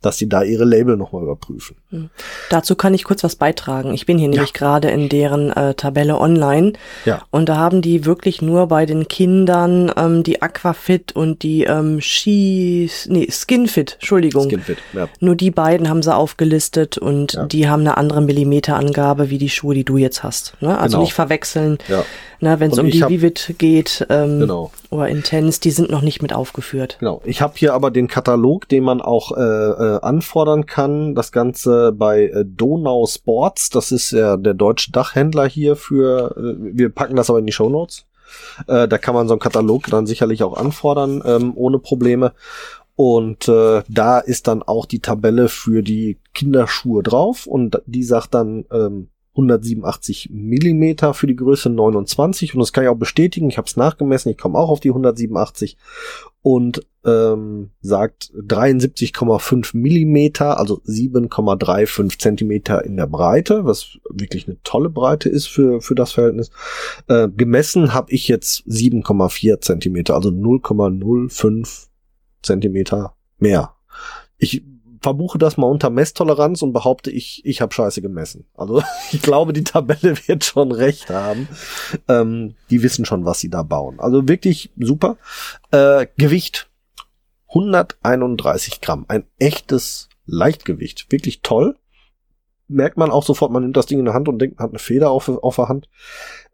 dass 0.01 0.19
sie 0.19 0.29
da 0.29 0.43
ihre 0.43 0.65
Label 0.65 0.97
noch 0.97 1.13
mal 1.13 1.23
überprüfen. 1.23 1.77
Hm. 1.91 2.11
Dazu 2.49 2.77
kann 2.77 2.95
ich 2.95 3.05
kurz 3.05 3.25
was 3.25 3.37
beitragen. 3.37 3.93
Ich 3.93 4.07
bin 4.07 4.19
hier 4.19 4.29
ja. 4.29 4.33
nämlich 4.33 4.53
gerade 4.53 4.91
in 4.91 5.09
deren 5.09 5.51
äh, 5.51 5.75
Tabelle 5.75 6.19
online 6.19 6.75
ja. 7.05 7.23
und 7.31 7.49
da 7.49 7.57
haben 7.57 7.83
die 7.83 8.05
wirklich 8.05 8.41
nur 8.43 8.69
bei 8.69 8.87
den 8.87 9.09
Kindern 9.09 9.93
ähm, 9.97 10.23
die 10.23 10.43
Aquafit 10.43 11.13
und 11.13 11.43
die 11.43 11.65
ähm, 11.65 12.01
Ski, 12.01 12.91
nee, 13.09 13.29
Skinfit, 13.31 13.95
Entschuldigung. 13.95 14.49
Skinfit, 14.49 14.79
ja. 14.93 15.09
Nur 15.21 15.35
die 15.35 15.51
beiden 15.51 15.89
haben 15.89 16.03
sie 16.03 16.15
aufgelistet 16.15 16.99
und 16.99 17.35
ja. 17.35 17.47
die 17.47 17.69
haben 17.69 17.81
eine 17.81 17.97
andere 17.97 18.21
Millimeterangabe 18.21 19.31
wie 19.31 19.39
die 19.39 19.51
Schuhe, 19.51 19.75
die 19.75 19.85
du 19.85 19.97
jetzt 19.97 20.23
hast. 20.23 20.55
Ne? 20.61 20.79
Also 20.79 20.97
genau. 20.97 21.03
nicht 21.03 21.15
verwechseln. 21.15 21.79
Ja. 21.89 22.05
Na, 22.41 22.59
wenn 22.59 22.71
es 22.71 22.79
um 22.79 22.91
die 22.91 23.07
Vivid 23.07 23.55
geht 23.59 24.07
ähm, 24.09 24.41
genau. 24.41 24.73
oder 24.89 25.09
Intense, 25.09 25.61
die 25.61 25.71
sind 25.71 25.91
noch 25.91 26.01
nicht 26.01 26.23
mit 26.23 26.33
aufgeführt. 26.33 26.97
Genau. 26.99 27.21
Ich 27.25 27.43
habe 27.43 27.55
hier 27.57 27.75
aber 27.75 27.91
den 27.91 28.09
Katalog, 28.09 28.67
den 28.69 28.83
man 28.83 29.03
auch 29.03 29.37
äh, 29.37 29.41
äh, 29.41 30.01
anfordern 30.01 30.65
kann. 30.65 31.15
Das 31.15 31.33
Ganze 31.33 31.93
bei 31.93 32.25
äh, 32.25 32.45
Donau 32.47 33.07
Sports. 33.07 33.69
Das 33.69 33.93
ist 33.93 34.13
ja 34.13 34.39
der 34.39 34.55
deutsche 34.55 34.91
Dachhändler 34.91 35.47
hier 35.47 35.77
für. 35.77 36.35
Äh, 36.37 36.77
wir 36.77 36.89
packen 36.89 37.17
das 37.17 37.29
aber 37.29 37.39
in 37.39 37.47
die 37.47 37.53
Show 37.53 37.69
Notes. 37.69 38.07
Äh, 38.67 38.89
da 38.89 38.97
kann 38.97 39.15
man 39.15 39.29
so 39.29 39.35
einen 39.35 39.41
Katalog 39.41 39.87
dann 39.89 40.07
sicherlich 40.07 40.43
auch 40.43 40.57
anfordern 40.57 41.23
ähm, 41.27 41.53
ohne 41.55 41.79
Probleme. 41.79 42.33
Und 42.97 43.49
äh, 43.49 43.83
da 43.89 44.19
ist 44.19 44.47
dann 44.47 44.63
auch 44.63 44.87
die 44.87 45.01
Tabelle 45.01 45.49
für 45.49 45.83
die 45.83 46.19
Kinderschuhe 46.35 47.03
drauf 47.03 47.47
und 47.47 47.81
die 47.87 48.05
sagt 48.05 48.35
dann 48.35 48.67
ähm, 48.71 49.09
187 49.33 50.31
Millimeter 50.33 51.15
für 51.15 51.27
die 51.27 51.37
Größe 51.37 51.71
29 51.71 52.55
und 52.55 52.61
das 52.61 52.73
kann 52.73 52.85
ich 52.85 52.91
auch 52.91 52.97
bestätigen. 52.97 53.49
Ich 53.49 53.59
habe 53.59 53.67
es 53.67 53.77
nachgemessen, 53.77 54.31
ich 54.31 54.39
komme 54.39 54.59
auch 54.59 54.71
auf 54.71 54.81
die 54.81 54.91
187 54.91 55.77
und 56.43 56.85
ähm, 57.05 57.71
sagt 57.81 58.33
73,5 58.35 59.77
Millimeter, 59.77 60.59
also 60.59 60.81
7,35 60.87 62.19
Zentimeter 62.19 62.85
in 62.85 62.97
der 62.97 63.07
Breite, 63.07 63.65
was 63.65 63.99
wirklich 64.11 64.47
eine 64.47 64.61
tolle 64.65 64.91
Breite 64.91 65.29
ist 65.29 65.47
für 65.47 65.81
für 65.81 65.95
das 65.95 66.13
Verhältnis. 66.13 66.51
Äh, 67.07 67.29
gemessen 67.29 67.95
habe 67.95 68.13
ich 68.13 68.29
jetzt 68.29 68.67
7,4 68.67 69.61
Zentimeter, 69.61 70.15
also 70.15 70.31
0,05 70.31 71.87
Zentimeter 72.43 73.15
mehr. 73.39 73.75
Ich 74.39 74.65
verbuche 75.01 75.39
das 75.39 75.57
mal 75.57 75.67
unter 75.67 75.91
Messtoleranz 75.91 76.63
und 76.63 76.73
behaupte, 76.73 77.11
ich, 77.11 77.43
ich 77.45 77.61
habe 77.61 77.73
scheiße 77.73 78.03
gemessen. 78.03 78.47
Also 78.55 78.83
ich 79.13 79.23
glaube, 79.23 79.53
die 79.53 79.65
Tabelle 79.65 80.17
wird 80.27 80.45
schon 80.45 80.73
recht 80.73 81.11
haben. 81.11 81.49
Ähm, 82.09 82.55
die 82.71 82.83
wissen 82.83 83.05
schon, 83.05 83.25
was 83.25 83.41
sie 83.41 83.51
da 83.51 83.63
bauen. 83.63 83.99
Also 83.99 84.29
wirklich 84.29 84.71
super. 84.79 85.17
Äh, 85.71 86.07
Gewicht 86.17 86.69
131 87.49 88.81
Gramm. 88.81 89.07
Ein 89.09 89.25
echtes 89.39 90.09
Leichtgewicht. 90.27 91.11
Wirklich 91.11 91.41
toll. 91.43 91.77
Merkt 92.69 92.97
man 92.97 93.11
auch 93.11 93.25
sofort, 93.25 93.51
man 93.51 93.63
nimmt 93.63 93.77
das 93.77 93.87
Ding 93.87 93.99
in 93.99 94.05
der 94.05 94.15
Hand 94.15 94.29
und 94.29 94.39
denkt, 94.39 94.59
man 94.59 94.65
hat 94.65 94.71
eine 94.71 94.79
Feder 94.79 95.11
auf, 95.11 95.29
auf 95.29 95.57
der 95.57 95.69
Hand. 95.69 95.89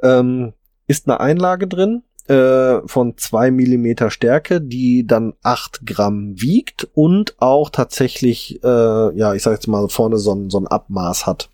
Ähm, 0.02 0.54
ist 0.86 1.08
eine 1.08 1.20
Einlage 1.20 1.66
drin 1.66 2.04
äh, 2.28 2.80
von 2.86 3.16
zwei 3.16 3.50
Millimeter 3.50 4.10
Stärke, 4.10 4.60
die 4.60 5.06
dann 5.06 5.34
acht 5.42 5.86
Gramm 5.86 6.40
wiegt 6.40 6.88
und 6.94 7.36
auch 7.38 7.70
tatsächlich, 7.70 8.62
äh, 8.64 9.16
ja, 9.16 9.34
ich 9.34 9.42
sag 9.42 9.52
jetzt 9.52 9.68
mal 9.68 9.88
vorne 9.88 10.18
so 10.18 10.34
ein, 10.34 10.50
so 10.50 10.58
ein 10.58 10.66
Abmaß 10.66 11.26
hat. 11.26 11.50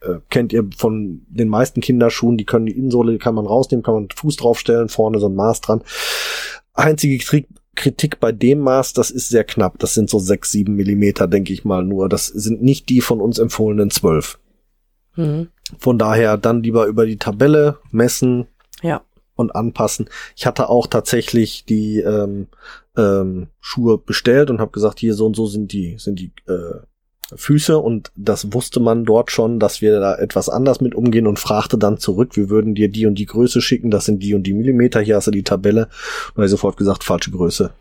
Äh, 0.00 0.20
kennt 0.30 0.52
ihr 0.52 0.68
von 0.76 1.26
den 1.28 1.48
meisten 1.48 1.80
Kinderschuhen, 1.80 2.36
die 2.36 2.44
können 2.44 2.66
die 2.66 2.76
Innensohle, 2.76 3.12
die 3.12 3.18
kann 3.18 3.34
man 3.34 3.46
rausnehmen, 3.46 3.82
kann 3.82 3.94
man 3.94 4.08
Fuß 4.14 4.36
draufstellen, 4.36 4.88
vorne 4.88 5.18
so 5.18 5.28
ein 5.28 5.34
Maß 5.34 5.60
dran. 5.60 5.82
Einzige 6.72 7.18
Krieg 7.18 7.46
Kritik 7.76 8.20
bei 8.20 8.30
dem 8.30 8.60
Maß, 8.60 8.92
das 8.92 9.10
ist 9.10 9.30
sehr 9.30 9.42
knapp. 9.42 9.80
Das 9.80 9.94
sind 9.94 10.08
so 10.08 10.20
sechs, 10.20 10.52
sieben 10.52 10.76
Millimeter, 10.76 11.26
denke 11.26 11.52
ich 11.52 11.64
mal 11.64 11.82
nur. 11.84 12.08
Das 12.08 12.28
sind 12.28 12.62
nicht 12.62 12.88
die 12.88 13.00
von 13.00 13.20
uns 13.20 13.40
empfohlenen 13.40 13.90
zwölf. 13.90 14.38
Mhm. 15.16 15.48
Von 15.78 15.98
daher 15.98 16.36
dann 16.36 16.62
lieber 16.62 16.86
über 16.86 17.04
die 17.04 17.16
Tabelle 17.16 17.78
messen. 17.90 18.46
Ja 18.80 19.02
und 19.36 19.54
anpassen. 19.54 20.08
Ich 20.36 20.46
hatte 20.46 20.68
auch 20.68 20.86
tatsächlich 20.86 21.64
die 21.64 22.00
ähm, 22.00 22.48
ähm, 22.96 23.48
Schuhe 23.60 23.98
bestellt 23.98 24.50
und 24.50 24.60
habe 24.60 24.70
gesagt, 24.70 25.00
hier 25.00 25.14
so 25.14 25.26
und 25.26 25.36
so 25.36 25.46
sind 25.46 25.72
die 25.72 25.96
sind 25.98 26.18
die 26.18 26.32
äh, 26.46 26.80
Füße 27.34 27.78
und 27.78 28.12
das 28.16 28.52
wusste 28.52 28.80
man 28.80 29.04
dort 29.04 29.30
schon, 29.30 29.58
dass 29.58 29.80
wir 29.80 29.98
da 29.98 30.16
etwas 30.16 30.48
anders 30.48 30.80
mit 30.80 30.94
umgehen 30.94 31.26
und 31.26 31.38
fragte 31.38 31.78
dann 31.78 31.98
zurück, 31.98 32.36
wir 32.36 32.50
würden 32.50 32.74
dir 32.74 32.88
die 32.88 33.06
und 33.06 33.18
die 33.18 33.26
Größe 33.26 33.60
schicken, 33.60 33.90
das 33.90 34.04
sind 34.04 34.22
die 34.22 34.34
und 34.34 34.44
die 34.44 34.52
Millimeter, 34.52 35.00
hier 35.00 35.16
hast 35.16 35.26
du 35.26 35.30
die 35.30 35.42
Tabelle 35.42 35.88
und 36.34 36.42
er 36.42 36.48
sofort 36.48 36.76
gesagt, 36.76 37.02
falsche 37.02 37.30
Größe, 37.30 37.72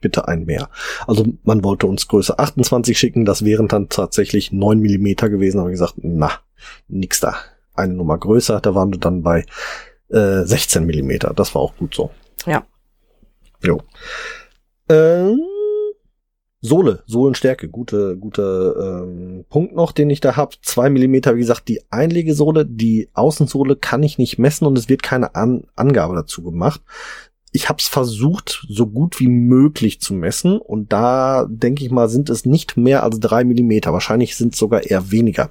bitte 0.00 0.26
ein 0.26 0.44
mehr. 0.44 0.68
Also 1.06 1.26
man 1.44 1.62
wollte 1.64 1.86
uns 1.86 2.08
Größe 2.08 2.38
28 2.38 2.98
schicken, 2.98 3.24
das 3.24 3.44
wären 3.44 3.68
dann 3.68 3.88
tatsächlich 3.88 4.52
neun 4.52 4.80
Millimeter 4.80 5.30
gewesen, 5.30 5.60
aber 5.60 5.70
gesagt, 5.70 5.94
na, 5.98 6.32
nix 6.88 7.20
da, 7.20 7.36
eine 7.74 7.94
Nummer 7.94 8.18
größer, 8.18 8.60
da 8.60 8.74
waren 8.74 8.92
wir 8.92 8.98
dann 8.98 9.22
bei 9.22 9.46
äh, 10.10 10.44
16 10.44 10.84
Millimeter. 10.84 11.32
Das 11.34 11.54
war 11.54 11.62
auch 11.62 11.76
gut 11.76 11.94
so. 11.94 12.10
Ja. 12.46 12.64
Jo. 13.62 13.80
Ähm, 14.88 15.40
Sohle, 16.60 17.04
Sohlenstärke, 17.06 17.68
gute, 17.68 18.16
gute 18.16 19.04
ähm, 19.06 19.44
Punkt 19.48 19.76
noch, 19.76 19.92
den 19.92 20.10
ich 20.10 20.20
da 20.20 20.36
hab. 20.36 20.54
Zwei 20.64 20.90
Millimeter, 20.90 21.36
wie 21.36 21.40
gesagt, 21.40 21.68
die 21.68 21.82
Einlegesohle, 21.90 22.66
die 22.66 23.08
Außensohle 23.14 23.76
kann 23.76 24.02
ich 24.02 24.18
nicht 24.18 24.38
messen 24.38 24.66
und 24.66 24.76
es 24.76 24.88
wird 24.88 25.04
keine 25.04 25.36
An 25.36 25.64
Angabe 25.76 26.16
dazu 26.16 26.42
gemacht. 26.42 26.80
Ich 27.52 27.68
habe 27.68 27.78
es 27.80 27.86
versucht, 27.86 28.66
so 28.68 28.88
gut 28.88 29.20
wie 29.20 29.28
möglich 29.28 30.00
zu 30.00 30.14
messen 30.14 30.58
und 30.58 30.92
da 30.92 31.46
denke 31.48 31.84
ich 31.84 31.90
mal, 31.90 32.08
sind 32.08 32.28
es 32.28 32.44
nicht 32.44 32.76
mehr 32.76 33.04
als 33.04 33.20
drei 33.20 33.44
Millimeter. 33.44 33.92
Wahrscheinlich 33.92 34.36
sind 34.36 34.54
es 34.54 34.58
sogar 34.58 34.82
eher 34.84 35.12
weniger. 35.12 35.50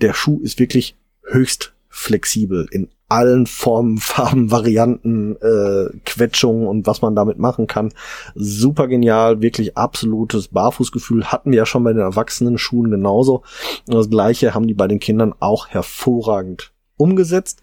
Der 0.00 0.14
Schuh 0.14 0.40
ist 0.40 0.60
wirklich 0.60 0.96
höchst 1.24 1.73
flexibel 1.94 2.66
in 2.72 2.88
allen 3.08 3.46
Formen, 3.46 3.98
Farben, 4.00 4.50
Varianten, 4.50 5.36
äh, 5.36 5.96
Quetschungen 6.04 6.66
und 6.66 6.86
was 6.86 7.02
man 7.02 7.14
damit 7.14 7.38
machen 7.38 7.68
kann. 7.68 7.92
Super 8.34 8.88
genial, 8.88 9.40
wirklich 9.40 9.76
absolutes 9.76 10.48
Barfußgefühl. 10.48 11.26
Hatten 11.26 11.52
wir 11.52 11.58
ja 11.58 11.66
schon 11.66 11.84
bei 11.84 11.92
den 11.92 12.02
erwachsenen 12.02 12.58
Schuhen 12.58 12.90
genauso. 12.90 13.44
Und 13.86 13.94
das 13.94 14.10
gleiche 14.10 14.54
haben 14.54 14.66
die 14.66 14.74
bei 14.74 14.88
den 14.88 14.98
Kindern 14.98 15.34
auch 15.38 15.68
hervorragend 15.68 16.72
umgesetzt. 16.96 17.62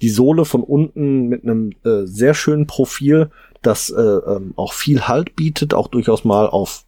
Die 0.00 0.10
Sohle 0.10 0.44
von 0.44 0.62
unten 0.62 1.26
mit 1.26 1.42
einem 1.42 1.72
äh, 1.84 2.04
sehr 2.04 2.34
schönen 2.34 2.68
Profil, 2.68 3.30
das 3.62 3.90
äh, 3.90 4.00
ähm, 4.00 4.52
auch 4.56 4.72
viel 4.72 5.08
Halt 5.08 5.34
bietet, 5.34 5.74
auch 5.74 5.88
durchaus 5.88 6.24
mal 6.24 6.48
auf 6.48 6.84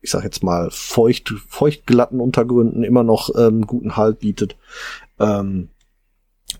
ich 0.00 0.10
sag 0.10 0.22
jetzt 0.22 0.44
mal 0.44 0.68
feucht, 0.70 1.32
feuchtglatten 1.48 2.20
Untergründen 2.20 2.84
immer 2.84 3.02
noch 3.02 3.30
ähm, 3.38 3.66
guten 3.66 3.96
Halt 3.96 4.18
bietet. 4.18 4.54
Ähm, 5.18 5.70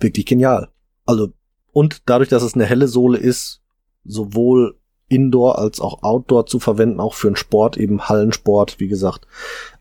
wirklich 0.03 0.27
genial. 0.27 0.69
Also, 1.07 1.33
und 1.73 2.03
dadurch, 2.07 2.29
dass 2.29 2.43
es 2.43 2.55
eine 2.55 2.65
helle 2.65 2.89
Sohle 2.89 3.19
ist, 3.19 3.63
sowohl 4.05 4.79
Indoor 5.09 5.59
als 5.59 5.81
auch 5.81 6.03
Outdoor 6.03 6.47
zu 6.47 6.59
verwenden, 6.59 7.01
auch 7.01 7.15
für 7.15 7.29
den 7.29 7.37
Sport, 7.37 7.77
eben 7.77 8.09
Hallensport, 8.09 8.81
wie 8.81 8.89
gesagt, 8.89 9.27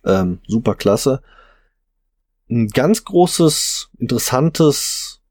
ähm, 0.06 0.40
super 0.48 0.76
klasse. 0.76 1.22
Ein 2.50 2.68
ganz 2.68 3.06
großes, 3.06 3.90
interessantes 3.98 5.22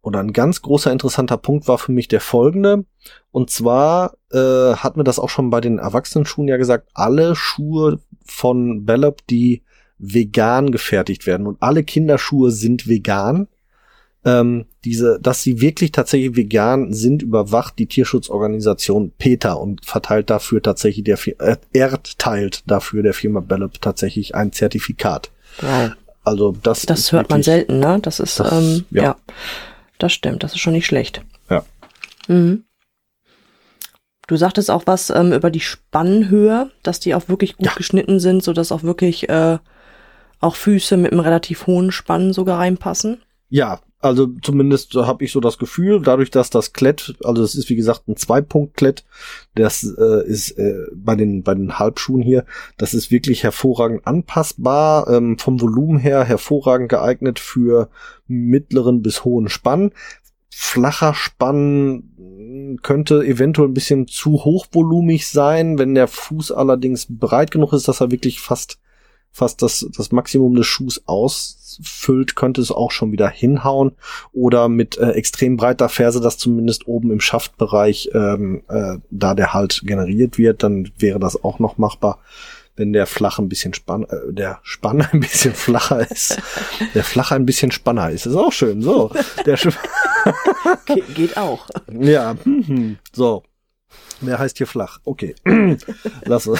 oder 0.00 0.18
ein 0.20 0.32
ganz 0.32 0.62
großer 0.62 0.90
interessanter 0.90 1.36
Punkt 1.36 1.68
war 1.68 1.78
für 1.78 1.92
mich 1.92 2.08
der 2.08 2.20
folgende. 2.20 2.84
Und 3.30 3.50
zwar 3.50 4.16
äh, 4.32 4.74
hat 4.74 4.96
mir 4.96 5.04
das 5.04 5.18
auch 5.18 5.28
schon 5.28 5.50
bei 5.50 5.60
den 5.60 5.78
Erwachsenenschuhen 5.78 6.48
ja 6.48 6.56
gesagt, 6.56 6.88
alle 6.94 7.36
Schuhe 7.36 8.00
von 8.24 8.84
Bellop, 8.84 9.26
die 9.28 9.62
vegan 9.98 10.72
gefertigt 10.72 11.26
werden 11.26 11.46
und 11.46 11.62
alle 11.62 11.84
Kinderschuhe 11.84 12.50
sind 12.50 12.88
vegan, 12.88 13.46
ähm, 14.24 14.66
diese, 14.84 15.18
dass 15.20 15.42
sie 15.42 15.60
wirklich 15.60 15.92
tatsächlich 15.92 16.36
vegan 16.36 16.92
sind, 16.92 17.22
überwacht 17.22 17.78
die 17.78 17.86
Tierschutzorganisation 17.86 19.12
PETA 19.18 19.54
und 19.54 19.84
verteilt 19.84 20.30
dafür 20.30 20.62
tatsächlich 20.62 21.04
der 21.04 21.18
äh, 21.40 21.56
erteilt 21.72 22.62
dafür 22.70 23.02
der 23.02 23.14
Firma 23.14 23.40
Bellop 23.40 23.80
tatsächlich 23.80 24.34
ein 24.34 24.52
Zertifikat. 24.52 25.30
Wow. 25.60 25.90
Also 26.24 26.52
das 26.62 26.82
Das 26.82 27.10
hört 27.12 27.30
man 27.30 27.38
wirklich- 27.38 27.46
selten, 27.46 27.78
ne? 27.80 27.98
Das 28.00 28.20
ist, 28.20 28.38
Das- 28.38 28.52
ähm, 28.52 28.84
ja. 28.90 29.02
ja. 29.02 29.16
Das 29.98 30.12
stimmt, 30.12 30.42
das 30.44 30.52
ist 30.52 30.60
schon 30.60 30.72
nicht 30.74 30.86
schlecht. 30.86 31.22
Ja. 31.50 31.64
Mhm. 32.28 32.64
Du 34.28 34.36
sagtest 34.36 34.70
auch 34.70 34.84
was 34.86 35.10
ähm, 35.10 35.32
über 35.32 35.50
die 35.50 35.60
Spannhöhe, 35.60 36.70
dass 36.82 37.00
die 37.00 37.14
auch 37.14 37.28
wirklich 37.28 37.56
gut 37.56 37.66
Ja. 37.66 37.72
geschnitten 37.74 38.20
sind, 38.20 38.42
so 38.42 38.52
dass 38.52 38.70
auch 38.72 38.82
wirklich 38.84 39.28
äh, 39.28 39.58
auch 40.40 40.54
Füße 40.56 40.96
mit 40.96 41.10
einem 41.12 41.20
relativ 41.20 41.66
hohen 41.66 41.90
Spann 41.92 42.32
sogar 42.32 42.58
reinpassen. 42.58 43.20
Ja, 43.48 43.80
also 44.02 44.28
zumindest 44.42 44.94
habe 44.94 45.24
ich 45.24 45.32
so 45.32 45.40
das 45.40 45.58
Gefühl, 45.58 46.02
dadurch, 46.02 46.30
dass 46.30 46.50
das 46.50 46.72
Klett, 46.72 47.14
also 47.24 47.42
es 47.42 47.54
ist 47.54 47.70
wie 47.70 47.76
gesagt 47.76 48.08
ein 48.08 48.16
Zwei-Punkt-Klett, 48.16 49.04
das 49.54 49.84
äh, 49.84 50.26
ist 50.26 50.58
äh, 50.58 50.86
bei 50.92 51.14
den 51.14 51.42
bei 51.42 51.54
den 51.54 51.78
Halbschuhen 51.78 52.20
hier, 52.20 52.44
das 52.76 52.94
ist 52.94 53.10
wirklich 53.10 53.44
hervorragend 53.44 54.06
anpassbar, 54.06 55.08
ähm, 55.08 55.38
vom 55.38 55.60
Volumen 55.60 55.98
her 55.98 56.24
hervorragend 56.24 56.88
geeignet 56.88 57.38
für 57.38 57.88
mittleren 58.26 59.02
bis 59.02 59.24
hohen 59.24 59.48
Spann. 59.48 59.92
Flacher 60.50 61.14
Spann 61.14 62.78
könnte 62.82 63.24
eventuell 63.24 63.68
ein 63.68 63.74
bisschen 63.74 64.08
zu 64.08 64.44
hochvolumig 64.44 65.28
sein, 65.28 65.78
wenn 65.78 65.94
der 65.94 66.08
Fuß 66.08 66.52
allerdings 66.52 67.06
breit 67.08 67.50
genug 67.50 67.72
ist, 67.72 67.88
dass 67.88 68.00
er 68.00 68.10
wirklich 68.10 68.40
fast 68.40 68.78
fast 69.32 69.62
das, 69.62 69.86
das 69.96 70.12
Maximum 70.12 70.54
des 70.54 70.66
Schuhs 70.66 71.02
ausfüllt, 71.06 72.36
könnte 72.36 72.60
es 72.60 72.70
auch 72.70 72.90
schon 72.90 73.12
wieder 73.12 73.28
hinhauen. 73.28 73.92
Oder 74.32 74.68
mit 74.68 74.98
äh, 74.98 75.10
extrem 75.12 75.56
breiter 75.56 75.88
Ferse, 75.88 76.20
dass 76.20 76.38
zumindest 76.38 76.86
oben 76.86 77.10
im 77.10 77.20
Schaftbereich 77.20 78.10
ähm, 78.14 78.62
äh, 78.68 78.98
da 79.10 79.34
der 79.34 79.54
Halt 79.54 79.82
generiert 79.84 80.38
wird, 80.38 80.62
dann 80.62 80.92
wäre 80.98 81.18
das 81.18 81.42
auch 81.42 81.58
noch 81.58 81.78
machbar. 81.78 82.18
Wenn 82.76 82.92
der 82.92 83.06
flach 83.06 83.38
ein 83.38 83.48
bisschen 83.48 83.74
spann, 83.74 84.04
äh, 84.04 84.32
der 84.32 84.60
Spann 84.62 85.02
ein 85.02 85.20
bisschen 85.20 85.54
flacher 85.54 86.10
ist, 86.10 86.38
der 86.94 87.04
flache 87.04 87.34
ein 87.34 87.46
bisschen 87.46 87.72
spanner 87.72 88.10
ist, 88.10 88.26
ist 88.26 88.36
auch 88.36 88.52
schön. 88.52 88.82
So, 88.82 89.10
der 89.46 89.56
Ge 90.86 91.02
geht 91.14 91.36
auch. 91.36 91.66
ja, 91.90 92.36
mhm. 92.44 92.98
so. 93.12 93.42
Wer 94.22 94.38
heißt 94.38 94.58
hier 94.58 94.66
flach? 94.66 94.98
Okay. 95.04 95.34
Lass 96.24 96.46
es. 96.46 96.58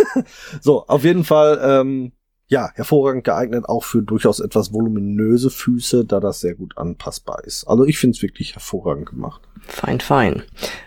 so, 0.60 0.84
auf 0.86 1.04
jeden 1.04 1.24
Fall, 1.24 1.58
ähm, 1.62 2.12
ja, 2.50 2.70
hervorragend 2.74 3.24
geeignet 3.24 3.68
auch 3.68 3.84
für 3.84 4.02
durchaus 4.02 4.40
etwas 4.40 4.72
voluminöse 4.72 5.50
Füße, 5.50 6.04
da 6.06 6.18
das 6.18 6.40
sehr 6.40 6.54
gut 6.54 6.78
anpassbar 6.78 7.44
ist. 7.44 7.64
Also 7.64 7.84
ich 7.84 7.98
finde 7.98 8.16
es 8.16 8.22
wirklich 8.22 8.54
hervorragend 8.54 9.10
gemacht. 9.10 9.42
Fein, 9.66 10.00
fein. 10.00 10.42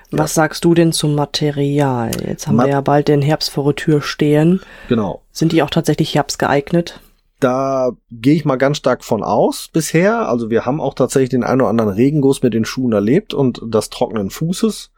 Was 0.09 0.33
sagst 0.33 0.65
du 0.65 0.73
denn 0.73 0.91
zum 0.91 1.13
Material? 1.13 2.11
Jetzt 2.25 2.47
haben 2.47 2.55
Ma- 2.55 2.63
wir 2.65 2.71
ja 2.71 2.81
bald 2.81 3.07
den 3.07 3.21
Herbst 3.21 3.51
vor 3.51 3.65
der 3.65 3.75
Tür 3.75 4.01
stehen. 4.01 4.59
Genau. 4.89 5.21
Sind 5.31 5.51
die 5.51 5.61
auch 5.61 5.69
tatsächlich 5.69 6.15
herbstgeeignet? 6.15 6.99
Da 7.39 7.91
gehe 8.11 8.35
ich 8.35 8.45
mal 8.45 8.57
ganz 8.57 8.77
stark 8.77 9.03
von 9.03 9.23
aus 9.23 9.67
bisher. 9.71 10.27
Also 10.29 10.49
wir 10.49 10.65
haben 10.65 10.81
auch 10.81 10.93
tatsächlich 10.95 11.29
den 11.29 11.43
einen 11.43 11.61
oder 11.61 11.69
anderen 11.69 11.91
Regenguss 11.93 12.41
mit 12.43 12.53
den 12.53 12.65
Schuhen 12.65 12.91
erlebt 12.91 13.33
und 13.33 13.61
das 13.67 13.89
trockenen 13.89 14.29
Fußes. 14.31 14.91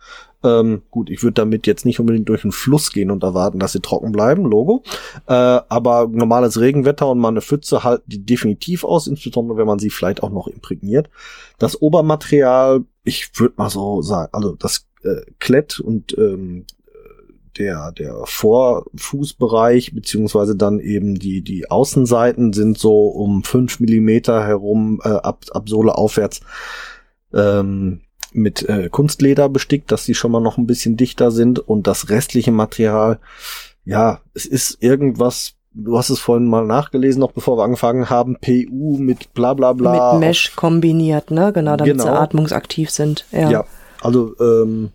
Ähm, 0.43 0.81
gut, 0.91 1.09
ich 1.09 1.23
würde 1.23 1.35
damit 1.35 1.67
jetzt 1.67 1.85
nicht 1.85 1.99
unbedingt 1.99 2.27
durch 2.27 2.41
den 2.41 2.51
Fluss 2.51 2.91
gehen 2.91 3.11
und 3.11 3.23
erwarten, 3.23 3.59
dass 3.59 3.71
sie 3.71 3.79
trocken 3.79 4.11
bleiben, 4.11 4.43
Logo. 4.43 4.83
Äh, 5.27 5.33
aber 5.33 6.07
normales 6.11 6.59
Regenwetter 6.59 7.07
und 7.09 7.19
mal 7.19 7.29
eine 7.29 7.41
Pfütze 7.41 7.83
halten 7.83 8.03
die 8.07 8.25
definitiv 8.25 8.83
aus, 8.83 9.07
insbesondere 9.07 9.57
wenn 9.57 9.67
man 9.67 9.79
sie 9.79 9.89
vielleicht 9.89 10.21
auch 10.23 10.31
noch 10.31 10.47
imprägniert. 10.47 11.09
Das 11.59 11.81
Obermaterial, 11.81 12.83
ich 13.03 13.31
würde 13.39 13.55
mal 13.57 13.69
so 13.69 14.01
sagen, 14.01 14.29
also 14.33 14.55
das 14.55 14.85
äh, 15.03 15.21
Klett 15.39 15.79
und 15.79 16.17
ähm, 16.17 16.65
der, 17.57 17.91
der 17.91 18.15
Vorfußbereich, 18.25 19.93
beziehungsweise 19.93 20.55
dann 20.55 20.79
eben 20.79 21.15
die, 21.19 21.41
die 21.41 21.69
Außenseiten 21.69 22.53
sind 22.53 22.77
so 22.77 23.07
um 23.07 23.43
fünf 23.43 23.79
Millimeter 23.79 24.45
herum, 24.45 24.99
äh, 25.03 25.09
ab, 25.09 25.45
ab 25.51 25.69
Sohle 25.69 25.95
aufwärts, 25.95 26.41
ähm, 27.33 28.01
mit 28.35 28.67
äh, 28.67 28.89
Kunstleder 28.89 29.49
bestickt, 29.49 29.91
dass 29.91 30.05
die 30.05 30.15
schon 30.15 30.31
mal 30.31 30.41
noch 30.41 30.57
ein 30.57 30.67
bisschen 30.67 30.97
dichter 30.97 31.31
sind 31.31 31.59
und 31.59 31.87
das 31.87 32.09
restliche 32.09 32.51
Material, 32.51 33.19
ja, 33.85 34.19
es 34.33 34.45
ist 34.45 34.81
irgendwas, 34.81 35.53
du 35.73 35.97
hast 35.97 36.09
es 36.09 36.19
vorhin 36.19 36.47
mal 36.47 36.65
nachgelesen, 36.65 37.19
noch 37.19 37.31
bevor 37.31 37.57
wir 37.57 37.63
angefangen 37.63 38.09
haben, 38.09 38.37
PU 38.39 38.97
mit 38.97 39.33
bla 39.33 39.53
bla 39.53 39.73
bla. 39.73 40.13
Mit 40.13 40.27
Mesh 40.27 40.55
kombiniert, 40.55 41.31
ne? 41.31 41.51
Genau, 41.53 41.75
damit 41.75 41.99
sie 41.99 42.07
Genau. 42.07 42.17
atmungsaktiv 42.19 42.89
sind. 42.89 43.25
Ja. 43.31 43.49
Ja, 43.49 43.65
also 44.01 44.33
ähm, 44.39 44.91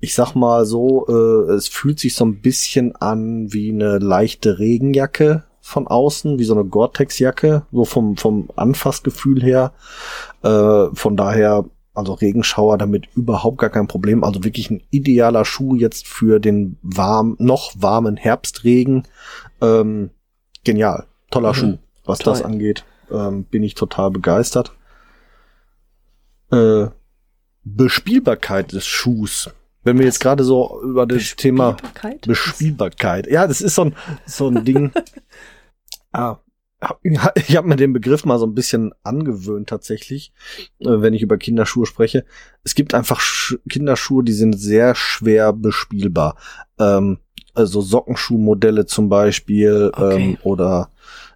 ich 0.00 0.14
sag 0.14 0.34
mal 0.34 0.66
so, 0.66 1.06
äh, 1.08 1.52
es 1.52 1.68
fühlt 1.68 2.00
sich 2.00 2.14
so 2.14 2.24
ein 2.24 2.40
bisschen 2.42 2.96
an 2.96 3.52
wie 3.52 3.70
eine 3.70 3.98
leichte 3.98 4.58
Regenjacke 4.58 5.44
von 5.60 5.86
außen, 5.86 6.40
wie 6.40 6.44
so 6.44 6.54
eine 6.54 6.64
Gore-Tex-Jacke, 6.64 7.62
so 7.70 7.84
vom, 7.84 8.16
vom 8.16 8.48
Anfassgefühl 8.56 9.40
her. 9.42 9.72
Äh, 10.42 10.86
von 10.92 11.16
daher, 11.16 11.64
also 11.94 12.14
Regenschauer 12.14 12.78
damit 12.78 13.08
überhaupt 13.14 13.58
gar 13.58 13.70
kein 13.70 13.86
Problem. 13.88 14.24
Also 14.24 14.44
wirklich 14.44 14.70
ein 14.70 14.82
idealer 14.90 15.44
Schuh 15.44 15.76
jetzt 15.76 16.06
für 16.06 16.40
den 16.40 16.78
warm, 16.82 17.36
noch 17.38 17.72
warmen 17.76 18.16
Herbstregen. 18.16 19.06
Ähm, 19.60 20.10
genial, 20.64 21.06
toller 21.30 21.50
Mhm. 21.50 21.54
Schuh, 21.54 21.78
was 22.04 22.18
Toll. 22.20 22.32
das 22.32 22.42
angeht. 22.42 22.84
Ähm, 23.10 23.44
bin 23.44 23.62
ich 23.62 23.74
total 23.74 24.10
begeistert. 24.10 24.72
Äh, 26.50 26.86
Bespielbarkeit 27.64 28.72
des 28.72 28.86
Schuhs. 28.86 29.50
Wenn 29.84 29.98
wir 29.98 30.06
jetzt 30.06 30.20
gerade 30.20 30.44
so 30.44 30.80
über 30.82 31.06
das 31.06 31.36
Thema 31.36 31.72
Bespielbarkeit? 31.72 32.20
Bespielbarkeit. 32.22 33.26
Ja, 33.26 33.46
das 33.46 33.60
ist 33.60 33.74
so 33.74 33.86
ein, 33.86 33.96
so 34.26 34.48
ein 34.48 34.64
Ding. 34.64 34.92
ah, 36.12 36.36
ich 37.02 37.56
habe 37.56 37.68
mir 37.68 37.76
den 37.76 37.92
Begriff 37.92 38.24
mal 38.24 38.38
so 38.38 38.46
ein 38.46 38.54
bisschen 38.54 38.92
angewöhnt 39.02 39.68
tatsächlich, 39.68 40.32
äh, 40.80 40.86
wenn 40.88 41.14
ich 41.14 41.22
über 41.22 41.38
Kinderschuhe 41.38 41.86
spreche. 41.86 42.24
Es 42.64 42.74
gibt 42.74 42.94
einfach 42.94 43.20
Sch 43.20 43.56
Kinderschuhe, 43.68 44.24
die 44.24 44.32
sind 44.32 44.54
sehr 44.54 44.94
schwer 44.94 45.52
bespielbar. 45.52 46.36
Ähm, 46.78 47.18
also 47.54 47.80
Sockenschuhmodelle 47.80 48.86
zum 48.86 49.08
Beispiel 49.08 49.92
Okay. 49.94 50.30
ähm, 50.32 50.38
oder 50.42 50.90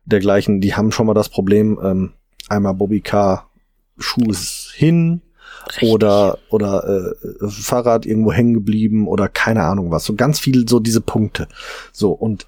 dergleichen, 0.04 0.60
die 0.60 0.74
haben 0.74 0.92
schon 0.92 1.06
mal 1.06 1.14
das 1.14 1.28
Problem, 1.28 1.78
ähm, 1.82 2.12
einmal 2.48 2.74
Bobby 2.74 3.00
Car 3.00 3.50
Schuh 3.98 4.30
ist 4.30 4.72
hin, 4.74 5.22
Richtig. 5.68 5.88
oder 5.88 6.38
oder 6.50 6.86
äh, 6.86 7.48
Fahrrad 7.48 8.06
irgendwo 8.06 8.32
hängen 8.32 8.54
geblieben 8.54 9.08
oder 9.08 9.28
keine 9.28 9.64
Ahnung 9.64 9.90
was. 9.90 10.04
So 10.04 10.14
ganz 10.14 10.38
viel 10.38 10.68
so 10.68 10.80
diese 10.80 11.00
Punkte. 11.00 11.48
So 11.92 12.12
und 12.12 12.46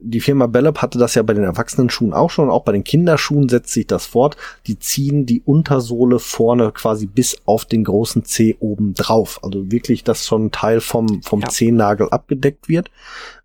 die 0.00 0.20
Firma 0.20 0.46
Bellop 0.46 0.78
hatte 0.78 0.98
das 0.98 1.14
ja 1.14 1.22
bei 1.22 1.34
den 1.34 1.44
Erwachsenenschuhen 1.44 2.12
auch 2.12 2.30
schon, 2.30 2.50
auch 2.50 2.64
bei 2.64 2.72
den 2.72 2.84
Kinderschuhen 2.84 3.48
setzt 3.48 3.72
sich 3.72 3.86
das 3.86 4.06
fort. 4.06 4.36
Die 4.66 4.78
ziehen 4.78 5.26
die 5.26 5.42
Untersohle 5.42 6.18
vorne 6.18 6.72
quasi 6.72 7.06
bis 7.06 7.36
auf 7.44 7.64
den 7.64 7.84
großen 7.84 8.24
Zeh 8.24 8.56
oben 8.60 8.94
drauf. 8.94 9.40
Also 9.42 9.70
wirklich, 9.70 10.04
dass 10.04 10.26
schon 10.26 10.46
ein 10.46 10.52
Teil 10.52 10.80
vom, 10.80 11.22
vom 11.22 11.40
Ja. 11.40 11.48
Zehennagel 11.48 12.08
abgedeckt 12.10 12.68
wird, 12.68 12.90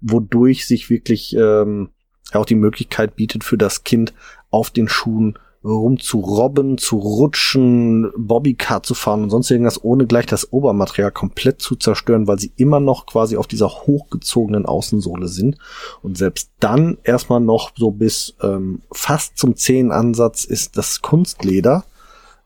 wodurch 0.02 0.68
sich 0.68 0.90
wirklich 0.90 1.36
ähm, 1.36 1.90
auch 2.34 2.46
die 2.46 2.56
Möglichkeit 2.56 3.16
bietet 3.16 3.44
für 3.44 3.58
das 3.58 3.84
Kind 3.84 4.14
auf 4.50 4.70
den 4.70 4.88
Schuhen 4.88 5.38
rumzurobben, 5.64 6.78
zu 6.78 6.98
rutschen, 6.98 8.12
Bobbycar 8.18 8.84
zu 8.84 8.94
fahren 8.94 9.24
und 9.24 9.30
sonst 9.30 9.50
irgendwas, 9.50 9.84
ohne 9.84 10.06
gleich 10.08 10.26
das 10.26 10.52
Obermaterial 10.52 11.12
komplett 11.12 11.62
zu 11.62 11.76
zerstören, 11.76 12.28
weil 12.28 12.40
sie 12.40 12.52
immer 12.58 12.80
noch 12.80 13.06
quasi 13.06 13.38
auf 13.38 13.48
dieser 13.48 13.70
hochgezogenen 13.70 14.66
Außensohle 14.66 15.28
sind. 15.28 15.58
Und 16.02 16.18
selbst 16.18 16.52
dann 16.60 16.98
erstmal 17.04 17.40
noch 17.40 17.72
so 17.78 17.92
bis 17.92 18.36
ähm, 18.42 18.82
fast 18.92 19.38
zum 19.38 19.56
Zehenansatz 19.56 20.44
ist 20.44 20.78
das 20.78 21.02
Kunstleder, 21.02 21.86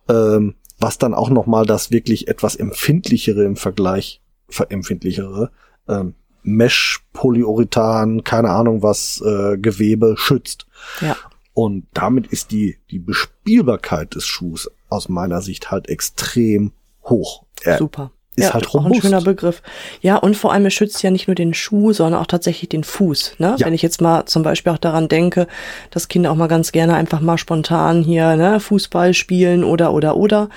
ähm, 0.08 0.56
was 0.80 1.00
dann 1.00 1.16
auch 1.16 1.30
noch 1.30 1.48
mal 1.48 1.66
das 1.66 1.90
wirklich 1.90 2.28
etwas 2.28 2.56
empfindlichere 2.56 3.44
im 3.44 3.56
Vergleich, 3.56 4.22
ver- 4.48 4.72
empfindlichere, 4.72 5.50
ähm, 5.88 6.14
Mesh, 6.44 7.04
Polyurethan, 7.14 8.24
keine 8.24 8.52
Ahnung 8.52 8.84
was, 8.84 9.22
äh, 9.26 9.58
Gewebe 9.58 10.16
schützt. 10.18 10.68
Ja. 11.02 11.16
Und 11.58 11.88
damit 11.92 12.28
ist 12.28 12.52
die, 12.52 12.78
die 12.92 13.00
Bespielbarkeit 13.00 14.14
des 14.14 14.28
Schuhs 14.28 14.70
aus 14.90 15.10
meiner 15.10 15.42
Sicht 15.42 15.72
halt 15.72 15.90
extrem 15.90 16.72
hoch. 17.04 17.46
Er 17.64 17.80
Super. 17.80 18.12
ist 18.36 18.44
ja, 18.44 18.54
halt 18.54 18.68
auch 18.68 18.76
ein 18.76 18.84
robust. 18.84 19.02
schöner 19.02 19.22
Begriff. 19.22 19.64
Ja, 20.02 20.18
und 20.18 20.38
vor 20.38 20.54
allem, 20.54 20.68
es 20.68 20.76
schützt 20.76 21.02
ja 21.02 21.10
nicht 21.10 21.28
nur 21.28 21.34
den 21.34 21.56
Schuh, 21.56 21.94
sondern 21.94 22.22
auch 22.22 22.28
tatsächlich 22.28 22.70
den 22.70 22.84
Fuß. 22.84 23.38
Ne? 23.40 23.56
Ja. 23.58 23.66
Wenn 23.66 23.74
ich 23.74 23.82
jetzt 23.82 24.02
mal 24.02 24.28
zum 24.28 24.44
Beispiel 24.44 24.72
auch 24.72 24.78
daran 24.78 25.10
denke, 25.10 25.48
dass 25.90 26.10
Kinder 26.10 26.30
auch 26.30 26.36
mal 26.36 26.46
ganz 26.46 26.72
gerne 26.72 26.94
einfach 26.94 27.22
mal 27.22 27.40
spontan 27.40 28.04
hier 28.04 28.36
ne, 28.36 28.60
Fußball 28.60 29.16
spielen 29.16 29.64
oder, 29.64 29.94
oder, 29.94 30.16
oder. 30.16 30.50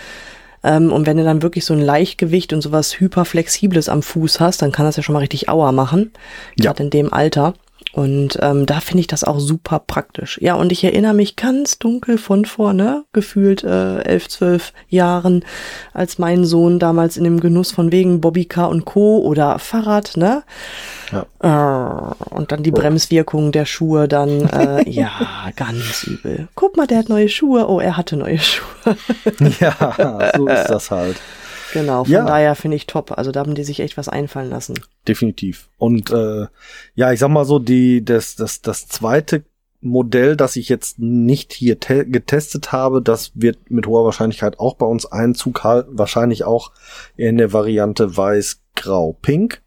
Ähm, 0.62 0.92
und 0.92 1.06
wenn 1.06 1.16
du 1.16 1.24
dann 1.24 1.40
wirklich 1.40 1.64
so 1.64 1.72
ein 1.72 1.80
Leichtgewicht 1.80 2.52
und 2.52 2.60
sowas 2.60 3.00
hyperflexibles 3.00 3.88
am 3.88 4.02
Fuß 4.02 4.38
hast, 4.38 4.60
dann 4.60 4.70
kann 4.70 4.84
das 4.84 4.96
ja 4.98 5.02
schon 5.02 5.14
mal 5.14 5.20
richtig 5.20 5.48
Aua 5.48 5.72
machen. 5.72 6.12
Ja. 6.58 6.66
Gerade 6.66 6.82
in 6.82 6.90
dem 6.90 7.10
Alter. 7.10 7.54
Und 7.92 8.38
ähm, 8.40 8.66
da 8.66 8.80
finde 8.80 9.00
ich 9.00 9.06
das 9.08 9.24
auch 9.24 9.40
super 9.40 9.80
praktisch. 9.84 10.38
Ja, 10.40 10.54
und 10.54 10.70
ich 10.70 10.84
erinnere 10.84 11.14
mich 11.14 11.34
ganz 11.34 11.78
dunkel 11.78 12.18
von 12.18 12.44
vorne, 12.44 13.04
gefühlt 13.12 13.64
äh, 13.64 14.02
elf, 14.02 14.28
zwölf 14.28 14.72
Jahren, 14.88 15.44
als 15.92 16.18
mein 16.18 16.44
Sohn 16.44 16.78
damals 16.78 17.16
in 17.16 17.24
dem 17.24 17.40
Genuss 17.40 17.72
von 17.72 17.90
wegen 17.90 18.20
Bobbycar 18.20 18.68
und 18.68 18.84
Co. 18.84 19.18
oder 19.18 19.58
Fahrrad, 19.58 20.16
ne? 20.16 20.44
Ja. 21.10 21.26
Äh, 21.42 22.34
und 22.34 22.52
dann 22.52 22.62
die 22.62 22.70
Bremswirkung 22.70 23.50
der 23.50 23.64
Schuhe 23.64 24.06
dann, 24.06 24.48
äh, 24.48 24.88
ja, 24.88 25.10
ganz 25.56 26.04
übel. 26.04 26.48
Guck 26.54 26.76
mal, 26.76 26.86
der 26.86 26.98
hat 26.98 27.08
neue 27.08 27.28
Schuhe. 27.28 27.68
Oh, 27.68 27.80
er 27.80 27.96
hatte 27.96 28.16
neue 28.16 28.38
Schuhe. 28.38 28.96
ja, 29.60 30.32
so 30.36 30.46
ist 30.46 30.66
das 30.66 30.90
halt. 30.92 31.16
Genau, 31.72 32.04
von 32.04 32.12
ja. 32.12 32.24
daher 32.24 32.54
finde 32.54 32.76
ich 32.76 32.86
top. 32.86 33.16
Also 33.16 33.32
da 33.32 33.40
haben 33.40 33.54
die 33.54 33.64
sich 33.64 33.80
echt 33.80 33.96
was 33.96 34.08
einfallen 34.08 34.50
lassen. 34.50 34.74
Definitiv. 35.08 35.68
Und 35.78 36.10
äh, 36.10 36.46
ja, 36.94 37.12
ich 37.12 37.20
sag 37.20 37.28
mal 37.28 37.44
so, 37.44 37.58
die, 37.58 38.04
das, 38.04 38.36
das, 38.36 38.60
das 38.60 38.86
zweite 38.88 39.44
Modell, 39.80 40.36
das 40.36 40.56
ich 40.56 40.68
jetzt 40.68 40.98
nicht 40.98 41.54
hier 41.54 41.76
getestet 41.76 42.70
habe, 42.70 43.00
das 43.00 43.32
wird 43.34 43.70
mit 43.70 43.86
hoher 43.86 44.04
Wahrscheinlichkeit 44.04 44.58
auch 44.58 44.74
bei 44.74 44.84
uns 44.84 45.06
Einzug 45.06 45.64
halten. 45.64 45.98
Wahrscheinlich 45.98 46.44
auch 46.44 46.72
in 47.16 47.38
der 47.38 47.52
Variante 47.52 48.14
weiß, 48.14 48.60
grau, 48.76 49.16
pink. 49.22 49.62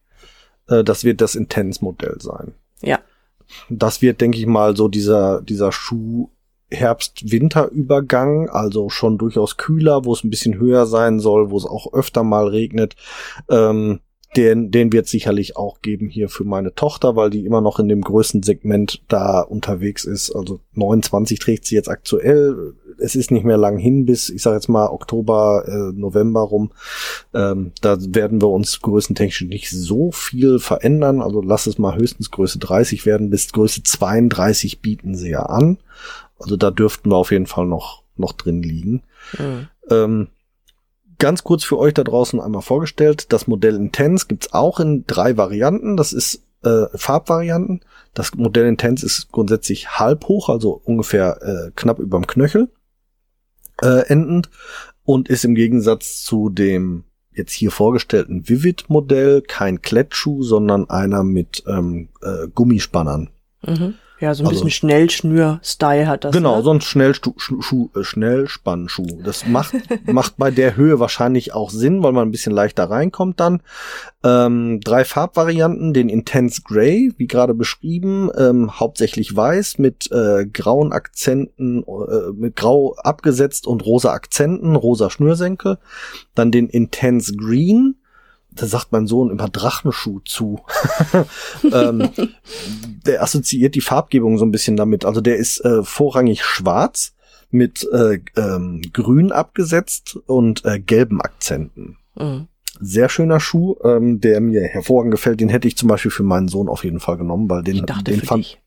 Äh, 0.67 0.83
das 0.83 1.03
wird 1.03 1.19
das 1.19 1.35
Intense-Modell 1.35 2.17
sein. 2.19 2.53
Ja. 2.81 2.99
Das 3.69 4.01
wird, 4.01 4.21
denke 4.21 4.37
ich 4.37 4.45
mal, 4.45 4.75
so 4.75 4.87
dieser, 4.87 5.41
dieser 5.41 5.71
Schuh 5.71 6.29
Herbst-Winter-Übergang, 6.69 8.49
also 8.49 8.89
schon 8.89 9.17
durchaus 9.17 9.57
kühler, 9.57 10.05
wo 10.05 10.13
es 10.13 10.23
ein 10.23 10.29
bisschen 10.29 10.57
höher 10.57 10.85
sein 10.85 11.19
soll, 11.19 11.49
wo 11.49 11.57
es 11.57 11.65
auch 11.65 11.93
öfter 11.93 12.23
mal 12.23 12.47
regnet. 12.47 12.95
Ähm, 13.49 13.99
den, 14.35 14.71
den 14.71 14.91
wird 14.91 15.07
sicherlich 15.07 15.57
auch 15.57 15.81
geben 15.81 16.09
hier 16.09 16.29
für 16.29 16.43
meine 16.43 16.73
Tochter, 16.73 17.15
weil 17.15 17.29
die 17.29 17.45
immer 17.45 17.61
noch 17.61 17.79
in 17.79 17.87
dem 17.87 18.01
größten 18.01 18.43
Segment 18.43 19.01
da 19.07 19.41
unterwegs 19.41 20.05
ist. 20.05 20.31
Also 20.35 20.59
29 20.73 21.39
trägt 21.39 21.65
sie 21.65 21.75
jetzt 21.75 21.89
aktuell. 21.89 22.73
Es 22.99 23.15
ist 23.15 23.31
nicht 23.31 23.43
mehr 23.43 23.57
lang 23.57 23.77
hin 23.77 24.05
bis, 24.05 24.29
ich 24.29 24.41
sage 24.41 24.55
jetzt 24.55 24.69
mal, 24.69 24.87
Oktober, 24.87 25.65
äh, 25.67 25.99
November 25.99 26.41
rum. 26.41 26.71
Ähm, 27.33 27.71
da 27.81 27.97
werden 27.99 28.41
wir 28.41 28.49
uns 28.49 28.81
größentechnisch 28.81 29.49
nicht 29.49 29.69
so 29.69 30.11
viel 30.11 30.59
verändern. 30.59 31.21
Also 31.21 31.41
lass 31.41 31.67
es 31.67 31.77
mal 31.77 31.95
höchstens 31.95 32.31
Größe 32.31 32.59
30 32.59 33.05
werden. 33.05 33.29
Bis 33.29 33.51
Größe 33.51 33.83
32 33.83 34.81
bieten 34.81 35.15
sie 35.15 35.29
ja 35.29 35.43
an. 35.43 35.77
Also 36.39 36.57
da 36.57 36.71
dürften 36.71 37.09
wir 37.09 37.17
auf 37.17 37.31
jeden 37.31 37.47
Fall 37.47 37.65
noch, 37.65 38.03
noch 38.15 38.33
drin 38.33 38.61
liegen. 38.61 39.03
Mhm. 39.37 39.67
Ähm, 39.89 40.27
ganz 41.23 41.45
kurz 41.45 41.63
für 41.63 41.79
euch 41.79 41.93
da 41.93 42.03
draußen 42.03 42.41
einmal 42.41 42.62
vorgestellt. 42.62 43.31
Das 43.31 43.47
Modell 43.47 43.77
Intense 43.77 44.25
gibt's 44.27 44.51
auch 44.51 44.81
in 44.81 45.05
drei 45.07 45.38
Varianten. 45.38 45.95
Das 45.95 46.12
ist 46.12 46.43
äh, 46.63 46.88
Farbvarianten. 46.95 47.79
Das 48.13 48.36
Modell 48.36 48.67
Intense 48.67 49.05
ist 49.05 49.31
grundsätzlich 49.31 49.97
halb 49.97 50.27
hoch, 50.27 50.49
also 50.49 50.81
ungefähr 50.83 51.41
äh, 51.41 51.71
knapp 51.77 51.99
überm 51.99 52.27
Knöchel 52.27 52.67
äh, 53.81 54.05
endend 54.07 54.49
und 55.05 55.29
ist 55.29 55.45
im 55.45 55.55
Gegensatz 55.55 56.25
zu 56.25 56.49
dem 56.49 57.05
jetzt 57.31 57.53
hier 57.53 57.71
vorgestellten 57.71 58.49
Vivid-Modell 58.49 59.43
kein 59.43 59.81
Klettschuh, 59.81 60.43
sondern 60.43 60.89
einer 60.89 61.23
mit 61.23 61.63
ähm, 61.67 62.09
äh, 62.21 62.49
Gummispannern. 62.53 63.29
Mhm. 63.65 63.93
Ja, 64.23 64.33
so 64.33 64.43
ein 64.43 64.47
also, 64.47 64.63
bisschen 64.63 64.69
Schnellschnür-Style 64.71 66.07
hat 66.07 66.23
das. 66.23 66.31
Genau, 66.31 66.55
ne? 66.55 66.63
so 66.63 66.71
ein 66.71 66.79
Schnellstu 66.79 67.33
Schuh, 67.36 67.89
äh, 67.93 68.05
Schnellspannschuh. 68.05 69.21
Das 69.21 69.45
macht, 69.45 69.73
macht 70.05 70.38
bei 70.38 70.49
der 70.49 70.77
Höhe 70.77 71.01
wahrscheinlich 71.01 71.53
auch 71.53 71.69
Sinn, 71.69 72.03
weil 72.03 72.13
man 72.13 72.29
ein 72.29 72.31
bisschen 72.31 72.53
leichter 72.53 72.89
reinkommt 72.89 73.41
dann. 73.41 73.62
Ähm, 74.23 74.79
drei 74.79 75.03
Farbvarianten, 75.03 75.93
den 75.93 76.07
Intense 76.07 76.62
Grey, 76.63 77.12
wie 77.17 77.27
gerade 77.27 77.53
beschrieben, 77.53 78.29
ähm, 78.38 78.79
hauptsächlich 78.79 79.36
weiß 79.36 79.77
mit 79.79 80.09
äh, 80.13 80.45
grauen 80.45 80.93
Akzenten, 80.93 81.83
äh, 81.83 82.31
mit 82.33 82.55
grau 82.55 82.95
abgesetzt 82.95 83.67
und 83.67 83.86
rosa 83.86 84.13
Akzenten, 84.13 84.77
rosa 84.77 85.09
Schnürsenkel. 85.09 85.79
Dann 86.33 86.49
den 86.49 86.69
Intense 86.69 87.36
Green, 87.36 87.97
da 88.55 88.67
sagt 88.67 88.91
mein 88.91 89.07
Sohn 89.07 89.29
immer 89.29 89.49
Drachenschuh 89.49 90.19
zu. 90.21 90.61
ähm, 91.71 92.09
der 93.05 93.23
assoziiert 93.23 93.75
die 93.75 93.81
Farbgebung 93.81 94.37
so 94.37 94.45
ein 94.45 94.51
bisschen 94.51 94.77
damit. 94.77 95.05
Also 95.05 95.21
der 95.21 95.37
ist 95.37 95.63
äh, 95.65 95.83
vorrangig 95.83 96.43
schwarz 96.43 97.13
mit 97.49 97.87
äh, 97.91 98.19
ähm, 98.35 98.81
grün 98.93 99.31
abgesetzt 99.31 100.17
und 100.25 100.65
äh, 100.65 100.79
gelben 100.79 101.21
Akzenten. 101.21 101.97
Mhm 102.15 102.47
sehr 102.79 103.07
schöner 103.07 103.39
Schuh, 103.39 103.75
ähm, 103.83 104.19
der 104.19 104.41
mir 104.41 104.61
hervorragend 104.61 105.11
gefällt. 105.11 105.39
Den 105.39 105.49
hätte 105.49 105.67
ich 105.67 105.77
zum 105.77 105.87
Beispiel 105.89 106.11
für 106.11 106.23
meinen 106.23 106.47
Sohn 106.47 106.67
auf 106.67 106.83
jeden 106.83 106.99
Fall 106.99 107.17
genommen, 107.17 107.49
weil 107.49 107.63
den, 107.63 107.85
den 108.05 108.21
fand. 108.21 108.45
Dich. 108.45 108.59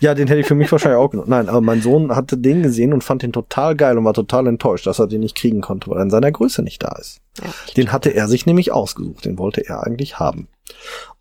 Ja, 0.00 0.14
den 0.14 0.28
hätte 0.28 0.40
ich 0.40 0.46
für 0.46 0.54
mich 0.54 0.70
wahrscheinlich 0.70 0.98
auch 0.98 1.10
genommen. 1.10 1.30
Nein, 1.30 1.48
aber 1.48 1.60
mein 1.60 1.80
Sohn 1.80 2.14
hatte 2.14 2.36
den 2.36 2.62
gesehen 2.62 2.92
und 2.92 3.04
fand 3.04 3.22
den 3.22 3.32
total 3.32 3.76
geil 3.76 3.96
und 3.96 4.04
war 4.04 4.14
total 4.14 4.46
enttäuscht, 4.46 4.86
dass 4.86 4.98
er 4.98 5.06
den 5.06 5.20
nicht 5.20 5.36
kriegen 5.36 5.60
konnte, 5.60 5.88
weil 5.88 5.98
er 5.98 6.02
in 6.02 6.10
seiner 6.10 6.32
Größe 6.32 6.62
nicht 6.62 6.82
da 6.82 6.96
ist. 6.98 7.20
Ja, 7.38 7.50
den 7.76 7.92
hatte 7.92 8.10
er 8.10 8.28
sich 8.28 8.46
nämlich 8.46 8.72
ausgesucht. 8.72 9.24
Den 9.24 9.38
wollte 9.38 9.66
er 9.66 9.86
eigentlich 9.86 10.18
haben. 10.18 10.48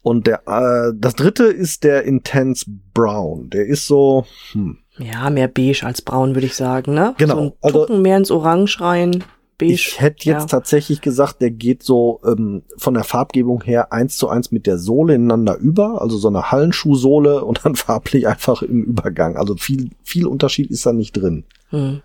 Und 0.02 0.28
der, 0.28 0.48
äh, 0.48 0.94
das 0.96 1.16
dritte 1.16 1.46
ist 1.46 1.84
der 1.84 2.04
Intense 2.04 2.66
Brown. 2.94 3.50
Der 3.50 3.66
ist 3.66 3.88
so, 3.88 4.26
hm. 4.52 4.80
Ja, 5.00 5.30
mehr 5.30 5.48
beige 5.48 5.84
als 5.84 6.02
braun, 6.02 6.34
würde 6.34 6.48
ich 6.48 6.56
sagen, 6.56 6.94
ne? 6.94 7.14
Genau. 7.18 7.36
So 7.36 7.58
also, 7.62 7.98
mehr 7.98 8.18
ins 8.18 8.32
Orange 8.32 8.82
rein 8.82 9.24
beige. 9.58 9.74
Ich 9.74 10.00
hätte 10.00 10.26
jetzt 10.26 10.44
ja. 10.44 10.46
tatsächlich 10.46 11.02
gesagt, 11.02 11.42
der 11.42 11.52
geht 11.52 11.84
so 11.84 12.22
ähm, 12.26 12.64
von 12.78 12.94
der 12.94 13.04
Farbgebung 13.04 13.64
her 13.64 13.92
eins 13.92 14.18
zu 14.18 14.30
eins 14.30 14.52
mit 14.52 14.68
der 14.68 14.78
Sohle 14.78 15.16
ineinander 15.16 15.58
über, 15.58 16.02
also 16.02 16.18
so 16.18 16.28
eine 16.28 16.52
Hallenschuhsohle 16.52 17.44
und 17.46 17.66
dann 17.66 17.76
farblich 17.76 18.28
einfach 18.28 18.62
im 18.62 18.84
Übergang. 18.84 19.38
Also 19.38 19.56
viel, 19.56 19.92
viel 20.04 20.28
Unterschied 20.28 20.70
ist 20.72 20.86
da 20.86 20.94
nicht 20.94 21.14
drin. 21.14 21.46
Hm. 21.70 22.02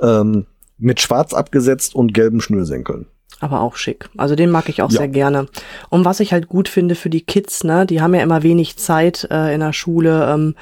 Ähm, 0.00 0.46
mit 0.78 1.00
schwarz 1.00 1.34
abgesetzt 1.34 1.94
und 1.94 2.14
gelben 2.14 2.40
Schnürsenkeln. 2.40 3.06
Aber 3.40 3.60
auch 3.60 3.76
schick. 3.76 4.08
Also 4.16 4.36
den 4.36 4.50
mag 4.50 4.68
ich 4.68 4.82
auch 4.82 4.90
ja. 4.90 4.98
sehr 4.98 5.08
gerne. 5.08 5.46
Und 5.88 6.04
was 6.04 6.20
ich 6.20 6.32
halt 6.32 6.48
gut 6.48 6.68
finde 6.68 6.94
für 6.94 7.10
die 7.10 7.22
Kids, 7.22 7.64
ne, 7.64 7.86
die 7.86 8.00
haben 8.00 8.14
ja 8.14 8.22
immer 8.22 8.42
wenig 8.42 8.76
Zeit 8.76 9.26
äh, 9.30 9.54
in 9.54 9.60
der 9.60 9.72
Schule. 9.72 10.30
Ähm, 10.32 10.54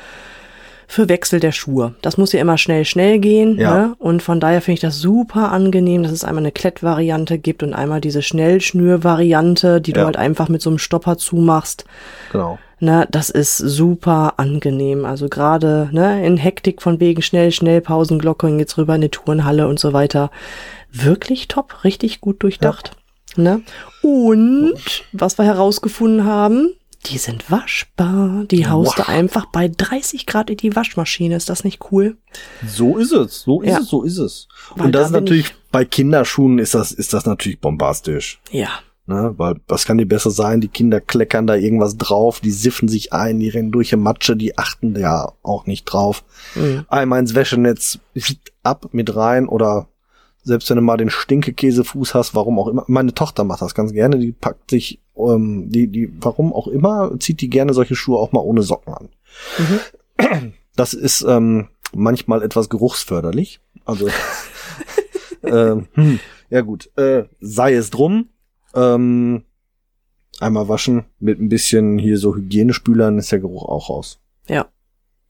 für 0.90 1.10
Wechsel 1.10 1.38
der 1.38 1.52
Schuhe. 1.52 1.94
Das 2.00 2.16
muss 2.16 2.32
ja 2.32 2.40
immer 2.40 2.56
schnell, 2.56 2.86
schnell 2.86 3.18
gehen. 3.18 3.58
Ja. 3.58 3.74
Ne? 3.74 3.94
Und 3.98 4.22
von 4.22 4.40
daher 4.40 4.62
finde 4.62 4.74
ich 4.76 4.80
das 4.80 4.98
super 4.98 5.52
angenehm, 5.52 6.02
dass 6.02 6.12
es 6.12 6.24
einmal 6.24 6.42
eine 6.42 6.50
Klett-Variante 6.50 7.38
gibt 7.38 7.62
und 7.62 7.74
einmal 7.74 8.00
diese 8.00 8.22
Schnellschnür-Variante, 8.22 9.82
die 9.82 9.90
ja. 9.90 9.98
du 9.98 10.04
halt 10.06 10.16
einfach 10.16 10.48
mit 10.48 10.62
so 10.62 10.70
einem 10.70 10.78
Stopper 10.78 11.18
zumachst. 11.18 11.84
Genau. 12.32 12.58
Ne, 12.80 13.06
das 13.10 13.28
ist 13.28 13.58
super 13.58 14.34
angenehm. 14.38 15.04
Also 15.04 15.28
gerade 15.28 15.90
ne, 15.92 16.24
in 16.24 16.38
Hektik 16.38 16.80
von 16.80 17.00
wegen 17.00 17.20
schnell, 17.20 17.52
schnell, 17.52 17.82
Pausenglocke 17.82 18.46
und 18.46 18.58
jetzt 18.58 18.78
rüber 18.78 18.94
in 18.94 19.02
die 19.02 19.08
Turnhalle 19.10 19.68
und 19.68 19.78
so 19.78 19.92
weiter. 19.92 20.30
Wirklich 21.02 21.48
top, 21.48 21.84
richtig 21.84 22.20
gut 22.20 22.42
durchdacht. 22.42 22.92
Ja. 23.36 23.42
Ne? 23.42 23.62
Und 24.02 25.04
was 25.12 25.38
wir 25.38 25.44
herausgefunden 25.44 26.24
haben, 26.24 26.74
die 27.06 27.18
sind 27.18 27.50
waschbar. 27.50 28.44
Die 28.50 28.66
haust 28.66 28.98
wow. 28.98 29.06
du 29.06 29.12
einfach 29.12 29.46
bei 29.46 29.68
30 29.68 30.26
Grad 30.26 30.50
in 30.50 30.56
die 30.56 30.74
Waschmaschine. 30.74 31.36
Ist 31.36 31.48
das 31.48 31.64
nicht 31.64 31.92
cool? 31.92 32.16
So 32.66 32.96
ist 32.98 33.12
es. 33.12 33.42
So 33.42 33.62
ist 33.62 33.70
ja. 33.70 33.78
es. 33.78 33.86
So 33.88 34.02
ist 34.02 34.18
es. 34.18 34.48
Weil 34.74 34.86
Und 34.86 34.92
das 34.92 35.06
ist 35.06 35.12
natürlich, 35.12 35.54
bei 35.70 35.84
Kinderschuhen 35.84 36.58
ist 36.58 36.74
das, 36.74 36.90
ist 36.92 37.12
das 37.12 37.24
natürlich 37.24 37.60
bombastisch. 37.60 38.40
Ja. 38.50 38.68
Ne, 39.06 39.32
weil 39.38 39.54
was 39.66 39.86
kann 39.86 39.96
die 39.96 40.04
besser 40.04 40.30
sein? 40.30 40.60
Die 40.60 40.68
Kinder 40.68 41.00
kleckern 41.00 41.46
da 41.46 41.54
irgendwas 41.54 41.96
drauf, 41.96 42.40
die 42.40 42.50
siffen 42.50 42.88
sich 42.88 43.14
ein, 43.14 43.40
die 43.40 43.48
rennen 43.48 43.72
durch 43.72 43.88
die 43.88 43.96
Matsche, 43.96 44.36
die 44.36 44.58
achten 44.58 44.94
ja 44.96 45.32
auch 45.42 45.64
nicht 45.64 45.86
drauf. 45.86 46.24
Mhm. 46.54 46.84
Einmal 46.88 47.20
ins 47.20 47.34
Wäschenetz 47.34 48.00
ab 48.62 48.88
mit 48.92 49.16
rein 49.16 49.48
oder 49.48 49.88
selbst 50.48 50.68
wenn 50.70 50.76
du 50.76 50.82
mal 50.82 50.96
den 50.96 51.10
Stinkekäsefuß 51.10 52.14
hast, 52.14 52.34
warum 52.34 52.58
auch 52.58 52.68
immer. 52.68 52.84
Meine 52.88 53.14
Tochter 53.14 53.44
macht 53.44 53.62
das 53.62 53.74
ganz 53.74 53.92
gerne, 53.92 54.18
die 54.18 54.32
packt 54.32 54.70
sich 54.70 55.00
ähm, 55.16 55.68
die, 55.68 55.88
die, 55.88 56.10
warum 56.20 56.52
auch 56.52 56.66
immer, 56.66 57.12
zieht 57.20 57.40
die 57.40 57.50
gerne 57.50 57.74
solche 57.74 57.94
Schuhe 57.94 58.18
auch 58.18 58.32
mal 58.32 58.40
ohne 58.40 58.62
Socken 58.62 58.94
an. 58.94 59.08
Mhm. 59.58 60.52
Das 60.74 60.94
ist 60.94 61.22
ähm, 61.22 61.68
manchmal 61.92 62.42
etwas 62.42 62.68
geruchsförderlich. 62.68 63.60
Also, 63.84 64.08
äh, 65.42 65.76
hm, 65.92 66.20
ja 66.50 66.60
gut, 66.62 66.90
äh, 66.96 67.24
sei 67.40 67.74
es 67.74 67.90
drum. 67.90 68.30
Ähm, 68.74 69.44
einmal 70.40 70.68
waschen 70.68 71.04
mit 71.18 71.40
ein 71.40 71.48
bisschen 71.48 71.98
hier 71.98 72.18
so 72.18 72.34
Hygienespülern 72.34 73.18
ist 73.18 73.32
der 73.32 73.40
Geruch 73.40 73.64
auch 73.64 73.90
raus. 73.90 74.20
Ja, 74.48 74.68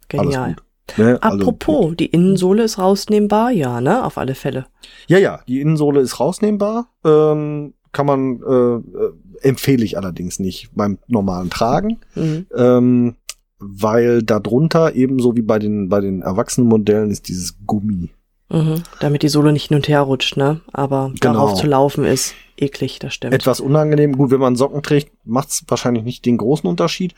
genial. 0.08 0.56
Ne? 0.96 1.18
Also 1.22 1.38
Apropos, 1.38 1.84
also, 1.84 1.94
die 1.94 2.06
Innensohle 2.06 2.64
ist 2.64 2.78
rausnehmbar, 2.78 3.50
ja, 3.50 3.80
ne? 3.80 4.04
Auf 4.04 4.18
alle 4.18 4.34
Fälle. 4.34 4.66
Ja, 5.06 5.18
ja, 5.18 5.40
die 5.46 5.60
Innensohle 5.60 6.00
ist 6.00 6.18
rausnehmbar. 6.18 6.88
Ähm, 7.04 7.74
kann 7.92 8.06
man 8.06 8.40
äh, 8.42 8.76
äh, 8.76 9.12
empfehle 9.42 9.84
ich 9.84 9.96
allerdings 9.96 10.38
nicht 10.38 10.70
beim 10.74 10.98
normalen 11.06 11.50
Tragen, 11.50 11.98
mhm. 12.14 12.46
ähm, 12.54 13.16
weil 13.58 14.22
darunter 14.22 14.94
ebenso 14.94 15.36
wie 15.36 15.42
bei 15.42 15.58
den 15.58 15.88
bei 15.88 16.00
den 16.00 16.22
Erwachsenenmodellen 16.22 17.10
ist 17.10 17.28
dieses 17.28 17.56
Gummi. 17.66 18.10
Mhm, 18.50 18.82
damit 19.00 19.22
die 19.22 19.28
Sohle 19.28 19.52
nicht 19.52 19.68
hin 19.68 19.76
und 19.76 19.88
her 19.88 20.00
rutscht, 20.00 20.36
ne? 20.36 20.60
Aber 20.72 21.12
Genau. 21.20 21.34
darauf 21.34 21.54
zu 21.54 21.66
laufen 21.66 22.04
ist 22.04 22.34
eklig, 22.56 22.98
das 22.98 23.12
stimmt. 23.14 23.34
Etwas 23.34 23.60
unangenehm. 23.60 24.16
Gut, 24.16 24.30
wenn 24.30 24.40
man 24.40 24.56
Socken 24.56 24.82
trägt, 24.82 25.12
macht's 25.24 25.62
wahrscheinlich 25.68 26.02
nicht 26.02 26.24
den 26.24 26.38
großen 26.38 26.68
Unterschied. 26.68 27.12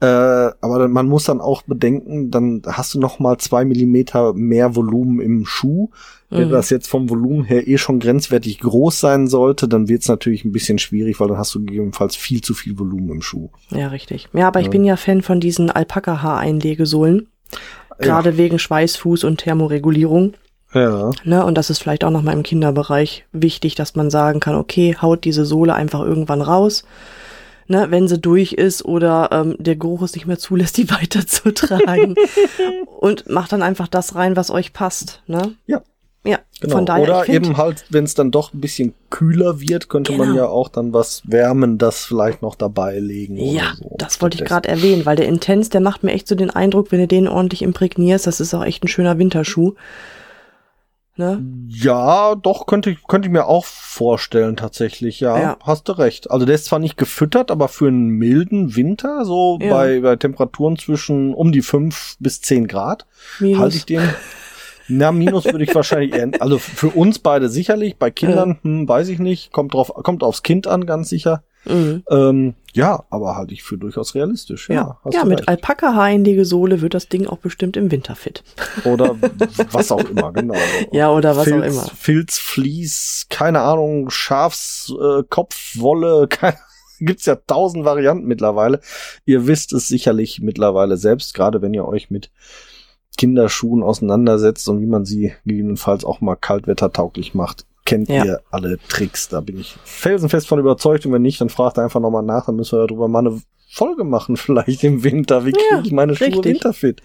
Äh, 0.00 0.06
aber 0.06 0.88
man 0.88 1.06
muss 1.06 1.24
dann 1.24 1.40
auch 1.40 1.62
bedenken, 1.62 2.30
dann 2.32 2.62
hast 2.66 2.94
du 2.94 3.00
noch 3.00 3.20
mal 3.20 3.38
zwei 3.38 3.64
Millimeter 3.64 4.34
mehr 4.34 4.74
Volumen 4.74 5.20
im 5.20 5.46
Schuh. 5.46 5.90
Wenn 6.30 6.48
Mhm. 6.48 6.52
das 6.52 6.68
jetzt 6.70 6.88
vom 6.88 7.08
Volumen 7.08 7.44
her 7.44 7.68
eh 7.68 7.78
schon 7.78 8.00
grenzwertig 8.00 8.58
groß 8.58 8.98
sein 8.98 9.28
sollte, 9.28 9.68
dann 9.68 9.88
wird's 9.88 10.08
natürlich 10.08 10.44
ein 10.44 10.52
bisschen 10.52 10.78
schwierig, 10.78 11.20
weil 11.20 11.28
dann 11.28 11.38
hast 11.38 11.54
du 11.54 11.60
gegebenenfalls 11.60 12.16
viel 12.16 12.40
zu 12.40 12.54
viel 12.54 12.76
Volumen 12.78 13.10
im 13.10 13.22
Schuh. 13.22 13.50
Ja, 13.70 13.88
richtig. 13.88 14.28
Ja, 14.32 14.48
aber 14.48 14.58
ich 14.60 14.66
Ja. 14.66 14.70
bin 14.72 14.84
ja 14.84 14.96
Fan 14.96 15.22
von 15.22 15.38
diesen 15.40 15.70
Alpaka-Haareinlegesohlen. 15.70 17.28
Gerade 17.98 18.36
wegen 18.36 18.58
Schweißfuß 18.58 19.24
und 19.24 19.38
Thermoregulierung. 19.38 20.34
Ja. 20.74 21.10
Ne? 21.24 21.44
Und 21.44 21.56
das 21.56 21.70
ist 21.70 21.78
vielleicht 21.78 22.04
auch 22.04 22.10
nochmal 22.10 22.34
im 22.34 22.42
Kinderbereich 22.42 23.24
wichtig, 23.32 23.74
dass 23.74 23.94
man 23.94 24.10
sagen 24.10 24.40
kann, 24.40 24.54
okay, 24.54 24.96
haut 25.00 25.24
diese 25.24 25.44
Sohle 25.44 25.74
einfach 25.74 26.00
irgendwann 26.00 26.42
raus. 26.42 26.84
Ne, 27.68 27.86
wenn 27.90 28.08
sie 28.08 28.18
durch 28.18 28.52
ist 28.52 28.84
oder 28.84 29.30
ähm, 29.30 29.54
der 29.58 29.76
Geruch 29.76 30.02
es 30.02 30.14
nicht 30.14 30.26
mehr 30.26 30.38
zulässt, 30.38 30.76
die 30.76 30.90
weiterzutragen. 30.90 32.16
und 33.00 33.30
macht 33.30 33.52
dann 33.52 33.62
einfach 33.62 33.88
das 33.88 34.14
rein, 34.14 34.36
was 34.36 34.50
euch 34.50 34.72
passt. 34.72 35.22
Ne? 35.26 35.54
Ja. 35.66 35.80
Ja, 36.24 36.38
Genau. 36.60 36.76
von 36.76 36.86
daher. 36.86 37.02
Oder 37.02 37.28
eben 37.28 37.56
halt, 37.56 37.84
wenn 37.90 38.04
es 38.04 38.14
dann 38.14 38.30
doch 38.30 38.52
ein 38.54 38.60
bisschen 38.60 38.94
kühler 39.10 39.58
wird, 39.60 39.88
könnte 39.88 40.12
man 40.12 40.28
Genau. 40.28 40.38
ja 40.38 40.46
auch 40.48 40.68
dann 40.68 40.92
was 40.92 41.22
Wärmendes 41.24 42.04
vielleicht 42.04 42.42
noch 42.42 42.54
dabei 42.54 42.98
legen. 43.00 43.36
Ja, 43.36 43.72
so. 43.76 43.94
das 43.98 44.20
wollte 44.22 44.38
ich 44.38 44.44
gerade 44.44 44.68
erwähnen, 44.68 45.04
weil 45.04 45.16
der 45.16 45.26
Intens, 45.26 45.68
der 45.68 45.80
macht 45.80 46.04
mir 46.04 46.12
echt 46.12 46.28
so 46.28 46.36
den 46.36 46.50
Eindruck, 46.50 46.92
wenn 46.92 47.00
du 47.00 47.08
den 47.08 47.26
ordentlich 47.26 47.62
imprägnierst, 47.62 48.26
das 48.26 48.38
ist 48.38 48.54
auch 48.54 48.64
echt 48.64 48.84
ein 48.84 48.88
schöner 48.88 49.18
Winterschuh. 49.18 49.74
Ne? 51.16 51.44
Ja, 51.68 52.34
doch, 52.34 52.64
könnte 52.66 52.88
ich, 52.90 53.06
könnte 53.06 53.28
ich 53.28 53.32
mir 53.32 53.46
auch 53.46 53.66
vorstellen, 53.66 54.56
tatsächlich, 54.56 55.20
ja, 55.20 55.38
Ja. 55.38 55.56
Hast 55.62 55.88
du 55.88 55.92
recht. 55.92 56.30
Also 56.30 56.46
der 56.46 56.54
ist 56.54 56.64
zwar 56.64 56.78
nicht 56.78 56.96
gefüttert, 56.96 57.50
aber 57.50 57.68
für 57.68 57.88
einen 57.88 58.08
milden 58.08 58.76
Winter, 58.76 59.24
so 59.26 59.58
Ja. 59.60 59.70
bei, 59.74 60.00
bei 60.00 60.16
Temperaturen 60.16 60.78
zwischen 60.78 61.34
um 61.34 61.52
die 61.52 61.60
fünf 61.62 62.16
bis 62.18 62.40
zehn 62.40 62.66
Grad, 62.66 63.06
Minus. 63.40 63.58
halte 63.60 63.76
ich 63.76 63.84
den. 63.84 64.02
Na, 64.88 65.12
Minus 65.12 65.44
würde 65.44 65.62
ich 65.64 65.74
wahrscheinlich 65.74 66.14
eher, 66.14 66.30
also 66.40 66.58
für 66.58 66.88
uns 66.88 67.18
beide 67.18 67.48
sicherlich, 67.48 67.96
bei 67.98 68.10
Kindern, 68.10 68.58
hm, 68.62 68.88
weiß 68.88 69.08
ich 69.08 69.18
nicht, 69.18 69.52
kommt 69.52 69.74
drauf, 69.74 69.92
kommt 69.94 70.22
aufs 70.22 70.42
Kind 70.42 70.66
an, 70.66 70.86
ganz 70.86 71.08
sicher. 71.08 71.44
Mhm. 71.64 72.02
Ähm, 72.10 72.54
ja, 72.72 73.04
aber 73.10 73.36
halte 73.36 73.54
ich 73.54 73.62
für 73.62 73.76
durchaus 73.76 74.14
realistisch. 74.14 74.68
Ja, 74.68 74.98
Ja, 75.04 75.10
ja 75.10 75.24
mit 75.24 75.40
recht. 75.40 75.48
Alpaka-Haareinlegesohle 75.48 76.80
wird 76.80 76.94
das 76.94 77.08
Ding 77.08 77.26
auch 77.26 77.38
bestimmt 77.38 77.76
im 77.76 77.90
Winter 77.90 78.14
fit. 78.14 78.42
Oder 78.84 79.16
was 79.72 79.92
auch 79.92 80.04
immer, 80.08 80.32
genau. 80.32 80.54
Ja, 80.90 81.10
oder 81.10 81.36
was 81.36 81.42
auch 81.42 81.60
Filz, 81.60 81.74
immer. 81.74 81.86
Filz, 81.94 82.38
Vlies, 82.38 83.26
keine 83.28 83.60
Ahnung, 83.60 84.10
Schafs, 84.10 84.92
äh, 85.00 85.22
keine, 86.28 86.56
gibt's 87.00 87.26
ja 87.26 87.36
tausend 87.36 87.84
Varianten 87.84 88.26
mittlerweile. 88.26 88.80
Ihr 89.24 89.46
wisst 89.46 89.72
es 89.72 89.88
sicherlich 89.88 90.40
mittlerweile 90.40 90.96
selbst, 90.96 91.34
gerade 91.34 91.62
wenn 91.62 91.74
ihr 91.74 91.86
euch 91.86 92.10
mit 92.10 92.30
Kinderschuhen 93.18 93.82
auseinandersetzt 93.82 94.68
und 94.68 94.80
wie 94.80 94.86
man 94.86 95.04
sie 95.04 95.32
gegebenenfalls 95.44 96.04
auch 96.04 96.20
mal 96.20 96.36
kaltwettertauglich 96.36 97.34
macht, 97.34 97.66
kennt 97.92 98.08
Ja. 98.08 98.24
ihr 98.24 98.40
alle 98.50 98.78
Tricks. 98.88 99.28
Da 99.28 99.40
bin 99.40 99.58
ich 99.58 99.76
felsenfest 99.84 100.46
von 100.48 100.58
überzeugt 100.58 101.06
und 101.06 101.12
wenn 101.12 101.22
nicht, 101.22 101.40
dann 101.40 101.48
fragt 101.48 101.78
einfach 101.78 102.00
nochmal 102.00 102.22
nach, 102.22 102.46
dann 102.46 102.56
müssen 102.56 102.78
wir 102.78 102.86
darüber 102.86 103.08
mal 103.08 103.20
eine 103.26 103.40
Folge 103.70 104.04
machen, 104.04 104.36
vielleicht 104.38 104.82
im 104.84 105.04
Winter. 105.04 105.44
Wie 105.44 105.52
kriege 105.52 105.64
Ja, 105.70 105.82
ich 105.84 105.92
meine 105.92 106.14
Schuhe 106.16 106.26
richtig. 106.28 106.44
winterfit? 106.44 107.02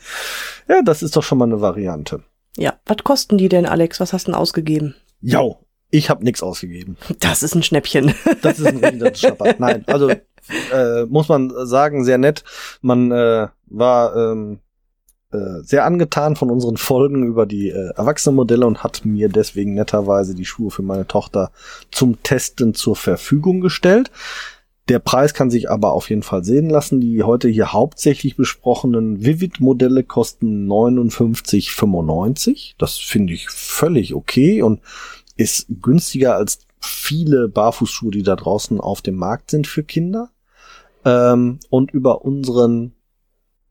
Ja, 0.67 0.82
das 0.82 1.02
ist 1.04 1.15
doch 1.15 1.23
schon 1.23 1.38
mal 1.38 1.45
eine 1.45 1.62
Variante. 1.62 2.23
Ja, 2.58 2.73
was 2.86 2.97
kosten 3.04 3.38
die 3.38 3.50
denn, 3.50 3.65
Alex? 3.65 4.00
Was 4.00 4.13
hast 4.13 4.28
du 4.28 4.32
denn 4.32 4.39
ausgegeben? 4.39 4.95
Jo, 5.21 5.60
ich 5.91 6.10
habe 6.10 6.23
nichts 6.23 6.41
ausgegeben. 6.43 6.97
Das 7.19 7.43
ist 7.43 7.56
ein 7.56 7.63
Schnäppchen. 7.63 8.13
Das 8.41 8.60
ist 8.60 8.65
ein 8.67 8.78
richtiger 8.78 9.13
Schnapper. 9.13 9.56
Nein, 9.60 9.84
also 9.88 10.10
äh, 10.10 11.06
muss 11.08 11.28
man 11.30 11.52
sagen, 11.67 12.04
sehr 12.04 12.17
nett. 12.17 12.43
Man 12.82 13.12
äh, 13.12 13.47
war 13.67 14.15
ähm, 14.15 14.60
äh, 15.32 15.62
sehr 15.62 15.86
angetan 15.86 16.38
von 16.38 16.50
unseren 16.50 16.78
Folgen 16.78 17.24
über 17.24 17.46
die 17.46 17.70
äh, 17.70 17.92
Erwachsenenmodelle 17.96 18.66
und 18.66 18.84
hat 18.84 19.04
mir 19.04 19.28
deswegen 19.28 19.74
netterweise 19.74 20.36
die 20.36 20.46
Schuhe 20.46 20.72
für 20.72 20.84
meine 20.84 21.06
Tochter 21.06 21.52
zum 21.92 22.24
Testen 22.24 22.74
zur 22.74 22.96
Verfügung 22.96 23.60
gestellt. 23.60 24.10
Der 24.88 25.00
Preis 25.00 25.34
kann 25.34 25.50
sich 25.50 25.70
aber 25.70 25.92
auf 25.92 26.10
jeden 26.10 26.24
Fall 26.24 26.46
sehen 26.46 26.70
lassen. 26.70 27.02
Die 27.02 27.24
heute 27.24 27.50
hier 27.50 27.74
hauptsächlich 27.74 28.38
besprochenen 28.38 29.22
Vivid-Modelle 29.22 30.04
kosten 30.04 30.66
59,95. 30.72 32.76
Das 32.78 32.98
finde 32.98 33.34
ich 33.34 33.50
völlig 33.50 34.13
okay 34.13 34.62
und 34.62 34.80
ist 35.36 35.66
günstiger 35.82 36.38
als 36.38 36.60
viele 36.80 37.50
Barfußschuhe, 37.50 38.12
die 38.12 38.24
da 38.24 38.38
draußen 38.38 38.80
auf 38.80 39.02
dem 39.02 39.16
Markt 39.16 39.52
sind 39.52 39.68
für 39.68 39.84
Kinder. 39.84 40.30
Ähm, 41.04 41.60
und 41.70 41.92
über 41.92 42.24
unseren 42.24 42.94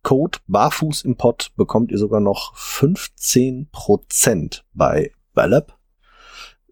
Code 0.07 0.38
Barfuß 0.47 1.03
im 1.03 1.16
Pott 1.16 1.51
bekommt 1.57 1.90
ihr 1.90 1.99
sogar 1.99 2.21
noch 2.21 2.55
15% 2.55 4.61
bei 4.73 5.11
Ballab. 5.35 5.77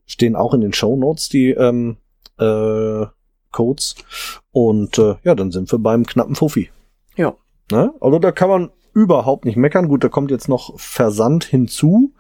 Stehen 0.07 0.37
auch 0.37 0.55
in 0.55 0.61
den 0.61 0.73
Show 0.73 0.94
Notes 0.94 1.31
die 1.31 1.51
ähm, 1.51 1.97
äh, 2.38 3.07
Codes. 3.51 3.97
Und 4.53 4.99
äh, 4.99 5.16
ja, 5.25 5.35
dann 5.35 5.51
sind 5.51 5.73
wir 5.73 5.81
beim 5.81 6.07
knappen 6.07 6.37
Fuffi. 6.37 6.70
Ja. 7.16 7.35
Ne? 7.73 7.92
Also 8.01 8.20
da 8.20 8.31
kann 8.31 8.51
man 8.51 8.70
überhaupt 8.92 9.47
nicht 9.47 9.57
meckern. 9.57 9.88
Gut, 9.88 10.05
da 10.05 10.09
kommt 10.09 10.31
jetzt 10.31 10.49
noch 10.49 10.79
Versand 10.79 11.42
hinzu. 11.42 12.12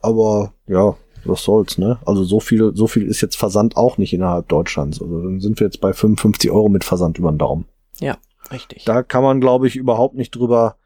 Aber 0.00 0.54
ja, 0.66 0.96
was 1.26 1.42
soll's, 1.42 1.76
ne? 1.76 1.98
Also 2.06 2.24
so 2.24 2.40
viel, 2.40 2.74
so 2.74 2.86
viel 2.86 3.06
ist 3.06 3.20
jetzt 3.20 3.36
Versand 3.36 3.76
auch 3.76 3.98
nicht 3.98 4.14
innerhalb 4.14 4.48
Deutschlands. 4.48 5.02
Also 5.02 5.24
dann 5.24 5.40
sind 5.40 5.60
wir 5.60 5.66
jetzt 5.66 5.82
bei 5.82 5.92
55 5.92 6.50
Euro 6.50 6.70
mit 6.70 6.84
Versand 6.84 7.18
über 7.18 7.30
den 7.30 7.36
Daumen. 7.36 7.66
Ja, 8.00 8.16
richtig. 8.50 8.84
Da 8.84 9.02
kann 9.02 9.22
man, 9.22 9.40
glaube 9.40 9.66
ich, 9.66 9.76
überhaupt 9.76 10.14
nicht 10.14 10.34
drüber 10.34 10.76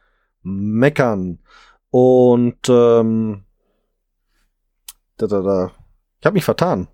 meckern. 0.43 1.39
Und 1.91 2.69
ähm, 2.69 3.45
da, 5.17 5.27
da, 5.27 5.41
da. 5.41 5.73
Ich 6.21 6.27
habe 6.27 6.35
mich 6.35 6.45
vertan. 6.45 6.89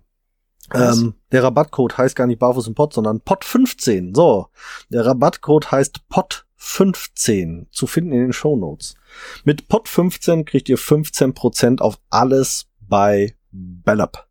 Ähm, 0.73 1.15
der 1.31 1.43
Rabattcode 1.43 1.97
heißt 1.97 2.15
gar 2.15 2.27
nicht 2.27 2.39
Barfuß 2.39 2.67
im 2.67 2.75
Pott, 2.75 2.93
sondern 2.93 3.19
Pott15. 3.19 4.15
So, 4.15 4.47
der 4.89 5.05
Rabattcode 5.05 5.71
heißt 5.71 6.01
Pott15. 6.09 7.67
Zu 7.71 7.87
finden 7.87 8.13
in 8.13 8.19
den 8.19 8.33
Shownotes. 8.33 8.95
Mit 9.43 9.63
Pott15 9.67 10.45
kriegt 10.45 10.69
ihr 10.69 10.77
15% 10.77 11.81
auf 11.81 11.99
alles 12.09 12.67
bei 12.79 13.35
Bellap. 13.51 14.27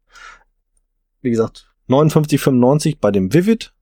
Wie 1.20 1.30
gesagt, 1.30 1.70
59,95 1.88 2.96
bei 3.00 3.10
dem 3.10 3.32
Vivid 3.32 3.74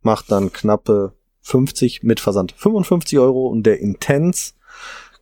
macht 0.00 0.30
dann 0.32 0.52
knappe 0.52 1.12
50 1.48 2.02
mit 2.02 2.20
Versand 2.20 2.52
55 2.56 3.18
Euro 3.18 3.46
und 3.48 3.64
der 3.64 3.80
Intense 3.80 4.52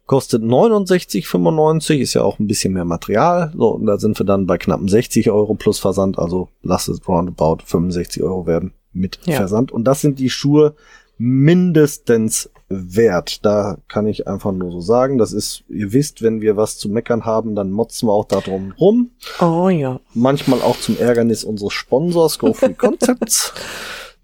kostet 0.07 0.43
69,95, 0.43 1.97
ist 1.99 2.15
ja 2.15 2.23
auch 2.23 2.39
ein 2.39 2.47
bisschen 2.47 2.73
mehr 2.73 2.85
Material. 2.85 3.53
So, 3.57 3.69
und 3.71 3.87
da 3.87 3.99
sind 3.99 4.19
wir 4.19 4.27
dann 4.27 4.47
bei 4.47 4.57
knappen 4.59 4.89
60 4.89 5.31
Euro 5.31 5.55
plus 5.55 5.79
Versand, 5.79 6.19
also 6.19 6.49
lasst 6.63 6.89
es 6.89 7.07
roundabout 7.09 7.59
65 7.65 8.23
Euro 8.23 8.47
werden 8.47 8.73
mit 8.93 9.19
Ja. 9.25 9.37
Versand. 9.37 9.73
Und 9.73 9.85
das 9.85 10.01
sind 10.01 10.19
die 10.19 10.31
Schuhe 10.31 10.75
mindestens 11.19 12.51
wert. 12.69 13.45
Da 13.45 13.79
kann 13.89 14.07
ich 14.07 14.27
einfach 14.27 14.53
nur 14.53 14.71
so 14.73 14.81
sagen, 14.81 15.19
das 15.19 15.33
ist, 15.33 15.65
ihr 15.69 15.93
wisst, 15.93 16.23
wenn 16.23 16.41
wir 16.41 16.57
was 16.57 16.79
zu 16.79 16.89
meckern 16.89 17.25
haben, 17.25 17.55
dann 17.55 17.71
motzen 17.71 18.09
wir 18.09 18.13
auch 18.13 18.27
darum 18.27 18.75
rum. 18.79 19.11
Oh 19.41 19.69
ja. 19.69 20.01
Manchmal 20.15 20.61
auch 20.63 20.79
zum 20.79 20.99
Ärgernis 20.99 21.45
unseres 21.45 21.73
Sponsors, 21.73 22.39
Go 22.39 22.53
Free 22.53 22.75
Concepts. 22.79 23.53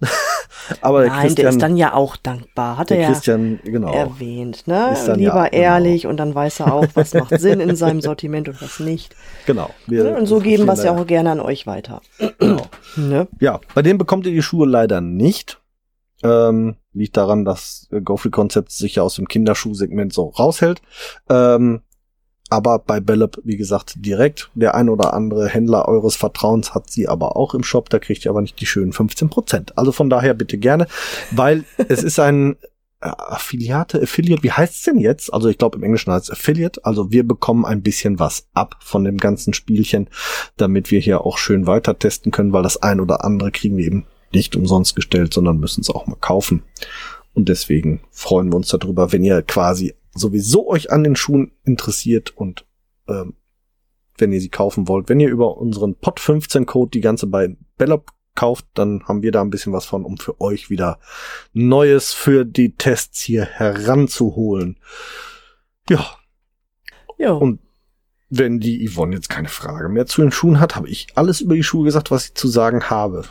Aber 0.80 1.02
der 1.02 1.10
Nein, 1.10 1.20
der 1.20 1.26
Christian, 1.26 1.48
ist 1.48 1.62
dann 1.62 1.76
ja 1.76 1.94
auch 1.94 2.16
dankbar. 2.16 2.76
Hat 2.76 2.90
er 2.90 2.96
der 2.96 3.06
ja 3.06 3.12
Christian, 3.12 3.60
genau. 3.64 3.92
erwähnt, 3.92 4.66
ne? 4.66 4.94
Lieber 5.14 5.44
ja, 5.44 5.48
genau. 5.48 5.62
ehrlich 5.62 6.06
und 6.06 6.16
dann 6.18 6.34
weiß 6.34 6.60
er 6.60 6.72
auch, 6.72 6.86
was 6.94 7.14
macht 7.14 7.38
Sinn 7.38 7.60
in 7.60 7.76
seinem 7.76 8.00
Sortiment 8.02 8.48
und 8.48 8.62
was 8.62 8.80
nicht. 8.80 9.14
Genau. 9.46 9.70
Wir 9.86 10.04
Ne? 10.04 10.16
Und 10.16 10.26
so 10.26 10.38
geben 10.38 10.66
wir 10.66 10.72
es 10.72 10.82
ja 10.82 10.96
auch 10.96 11.06
gerne 11.06 11.30
an 11.30 11.40
euch 11.40 11.66
weiter. 11.66 12.00
Genau. 12.38 12.62
Ne? 12.94 13.26
Ja, 13.40 13.58
bei 13.74 13.80
dem 13.80 13.96
bekommt 13.96 14.26
ihr 14.26 14.32
die 14.32 14.42
Schuhe 14.42 14.66
leider 14.66 15.00
nicht. 15.00 15.62
Ähm, 16.22 16.76
liegt 16.92 17.16
daran, 17.16 17.46
dass 17.46 17.88
GoFree 18.04 18.28
Concepts 18.28 18.76
sich 18.76 18.96
ja 18.96 19.02
aus 19.02 19.14
dem 19.14 19.28
Kinderschuhsegment 19.28 20.12
so 20.12 20.28
raushält. 20.28 20.82
Ähm, 21.30 21.80
aber 22.52 22.78
bei 22.78 23.00
Bellep, 23.00 23.40
wie 23.44 23.56
gesagt, 23.56 23.94
direkt. 23.96 24.50
Der 24.54 24.74
ein 24.74 24.90
oder 24.90 25.14
andere 25.14 25.48
Händler 25.48 25.88
eures 25.88 26.16
Vertrauens 26.16 26.74
hat 26.74 26.90
sie 26.90 27.08
aber 27.08 27.34
auch 27.34 27.54
im 27.54 27.64
Shop. 27.64 27.88
Da 27.88 27.98
kriegt 27.98 28.26
ihr 28.26 28.30
aber 28.30 28.42
nicht 28.42 28.60
die 28.60 28.66
schönen 28.66 28.92
15%. 28.92 29.72
Also 29.74 29.90
von 29.90 30.10
daher 30.10 30.34
bitte 30.34 30.58
gerne, 30.58 30.86
weil 31.30 31.64
es 31.88 32.02
ist 32.02 32.18
ein 32.18 32.56
äh, 33.00 33.06
Affiliate, 33.06 34.02
Affiliate, 34.02 34.42
wie 34.42 34.52
heißt's 34.52 34.82
denn 34.82 34.98
jetzt? 34.98 35.32
Also 35.32 35.48
ich 35.48 35.56
glaube 35.56 35.78
im 35.78 35.82
Englischen 35.82 36.12
heißt 36.12 36.26
es 36.26 36.30
Affiliate. 36.30 36.84
Also 36.84 37.10
wir 37.10 37.26
bekommen 37.26 37.64
ein 37.64 37.82
bisschen 37.82 38.18
was 38.18 38.46
ab 38.52 38.76
von 38.80 39.04
dem 39.04 39.16
ganzen 39.16 39.54
Spielchen, 39.54 40.10
damit 40.58 40.90
wir 40.90 41.00
hier 41.00 41.22
auch 41.22 41.38
schön 41.38 41.66
weiter 41.66 41.98
testen 41.98 42.32
können, 42.32 42.52
weil 42.52 42.62
das 42.62 42.82
ein 42.82 43.00
oder 43.00 43.24
andere 43.24 43.50
kriegen 43.50 43.78
wir 43.78 43.86
eben 43.86 44.04
nicht 44.34 44.54
umsonst 44.56 44.94
gestellt, 44.94 45.32
sondern 45.32 45.58
müssen 45.58 45.80
es 45.80 45.88
auch 45.88 46.06
mal 46.06 46.16
kaufen. 46.20 46.64
Und 47.32 47.48
deswegen 47.48 48.02
freuen 48.10 48.52
wir 48.52 48.56
uns 48.56 48.68
darüber, 48.68 49.10
wenn 49.10 49.24
ihr 49.24 49.40
quasi 49.40 49.94
sowieso 50.14 50.68
euch 50.68 50.90
an 50.90 51.04
den 51.04 51.16
Schuhen 51.16 51.52
interessiert 51.64 52.36
und 52.36 52.66
ähm, 53.08 53.34
wenn 54.18 54.32
ihr 54.32 54.40
sie 54.40 54.50
kaufen 54.50 54.88
wollt. 54.88 55.08
Wenn 55.08 55.20
ihr 55.20 55.30
über 55.30 55.56
unseren 55.56 55.94
Pod 55.94 56.20
15 56.20 56.66
Code 56.66 56.90
die 56.90 57.00
ganze 57.00 57.26
bei 57.26 57.56
Bellop 57.76 58.12
kauft, 58.34 58.66
dann 58.74 59.04
haben 59.04 59.22
wir 59.22 59.32
da 59.32 59.42
ein 59.42 59.50
bisschen 59.50 59.72
was 59.72 59.84
von, 59.84 60.04
um 60.04 60.16
für 60.16 60.40
euch 60.40 60.70
wieder 60.70 60.98
Neues 61.52 62.12
für 62.12 62.44
die 62.44 62.74
Tests 62.76 63.20
hier 63.20 63.44
heranzuholen. 63.44 64.78
Ja. 65.88 66.06
Ja. 67.18 67.32
Und 67.32 67.60
wenn 68.30 68.60
die 68.60 68.88
Yvonne 68.88 69.14
jetzt 69.14 69.28
keine 69.28 69.48
Frage 69.48 69.88
mehr 69.88 70.06
zu 70.06 70.22
den 70.22 70.32
Schuhen 70.32 70.58
hat, 70.58 70.74
habe 70.74 70.88
ich 70.88 71.08
alles 71.14 71.40
über 71.42 71.54
die 71.54 71.62
Schuhe 71.62 71.84
gesagt, 71.84 72.10
was 72.10 72.26
ich 72.26 72.34
zu 72.34 72.48
sagen 72.48 72.88
habe. 72.88 73.24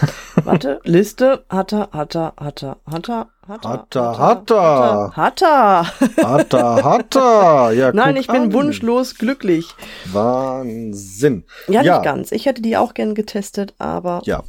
Warte, 0.46 0.80
Liste, 0.84 1.44
hat 1.48 1.72
er, 1.72 1.88
hat 1.92 2.14
er, 2.14 2.32
hat 2.38 2.62
er, 2.62 2.76
hat 2.90 3.08
er, 3.08 3.26
hat 3.46 3.64
er, 3.64 3.70
Hat 3.70 3.96
er, 3.96 4.18
hat 4.18 4.50
er. 4.50 5.16
hat 5.16 5.42
er. 5.42 5.86
Hat 6.24 6.52
er, 6.54 6.84
hat 6.84 7.16
er. 7.16 7.72
Ja, 7.74 7.92
Nein, 7.92 8.16
ich 8.16 8.26
bin 8.28 8.36
an. 8.42 8.52
wunschlos 8.52 9.16
glücklich. 9.16 9.66
Wahnsinn. 10.12 11.44
Ja, 11.68 11.82
Ja. 11.82 11.94
nicht 11.96 12.04
ganz. 12.04 12.32
Ich 12.32 12.46
hätte 12.46 12.62
die 12.62 12.76
auch 12.76 12.94
gern 12.94 13.14
getestet, 13.14 13.74
aber 13.78 14.22
Ja. 14.24 14.42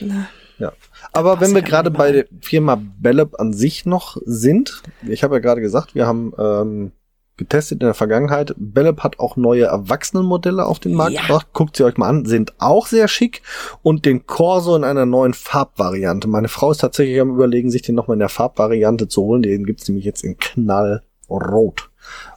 Na. 0.00 0.26
Ja. 0.58 0.72
Aber 1.12 1.40
wenn 1.40 1.54
wir 1.54 1.62
gerade 1.62 1.90
bei 1.90 2.12
der 2.12 2.26
Firma 2.40 2.78
Bellep 2.98 3.38
an 3.40 3.52
sich 3.52 3.84
noch 3.86 4.16
sind, 4.24 4.82
ich 5.06 5.24
habe 5.24 5.34
ja 5.36 5.40
gerade 5.40 5.60
gesagt, 5.60 5.94
wir 5.94 6.06
haben 6.06 6.32
ähm, 6.38 6.92
getestet 7.42 7.80
in 7.80 7.86
der 7.86 7.94
Vergangenheit. 7.94 8.54
Bellep 8.56 9.00
hat 9.00 9.18
auch 9.18 9.36
neue 9.36 9.64
Erwachsenenmodelle 9.64 10.64
auf 10.66 10.78
den 10.78 10.94
Markt 10.94 11.12
Ja. 11.14 11.22
gebracht. 11.22 11.48
Guckt 11.52 11.76
sie 11.76 11.84
euch 11.84 11.96
mal 11.96 12.08
an, 12.08 12.24
sind 12.24 12.52
auch 12.58 12.86
sehr 12.86 13.08
schick 13.08 13.42
und 13.82 14.04
den 14.06 14.26
Corso 14.26 14.76
in 14.76 14.84
einer 14.84 15.06
neuen 15.06 15.34
Farbvariante. 15.34 16.28
Meine 16.28 16.48
Frau 16.48 16.70
ist 16.70 16.78
tatsächlich 16.80 17.20
am 17.20 17.30
überlegen, 17.30 17.70
sich 17.70 17.82
den 17.82 17.94
nochmal 17.94 18.14
in 18.16 18.20
der 18.20 18.28
Farbvariante 18.28 19.08
zu 19.08 19.22
holen. 19.22 19.42
Den 19.42 19.64
gibt's 19.66 19.88
nämlich 19.88 20.04
jetzt 20.04 20.22
in 20.24 20.36
knallrot. 20.38 21.90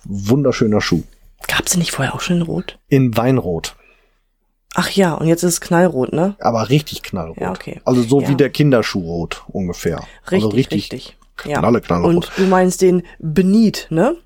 Wunderschöner 0.04 0.82
Schuh. 0.82 1.04
gab 1.48 1.70
sie 1.70 1.78
nicht 1.78 1.92
vorher 1.92 2.16
auch 2.16 2.22
schon 2.22 2.38
in 2.38 2.42
Rot? 2.44 2.80
In 2.88 3.16
Weinrot. 3.18 3.76
Ach 4.74 4.90
ja, 4.90 5.14
und 5.14 5.28
jetzt 5.28 5.44
ist 5.44 5.54
es 5.54 5.62
knallrot, 5.62 6.12
ne? 6.12 6.36
Aber 6.40 6.70
richtig 6.70 7.02
knallrot. 7.04 7.38
Ja, 7.40 7.52
okay. 7.52 7.80
Also 7.86 8.02
so 8.04 8.20
Ja. 8.22 8.28
wie 8.30 8.36
der 8.36 8.50
Kinderschuhrot 8.50 9.44
ungefähr. 9.48 10.00
Richtig, 10.32 10.34
also 10.44 10.48
richtig. 10.50 11.18
Ja. 11.46 11.60
Knalle, 11.60 11.82
knallrot. 11.82 12.10
Und 12.16 12.32
du 12.38 12.44
meinst 12.48 12.82
den 12.82 13.04
Benit, 13.20 13.88
ne? 13.90 14.18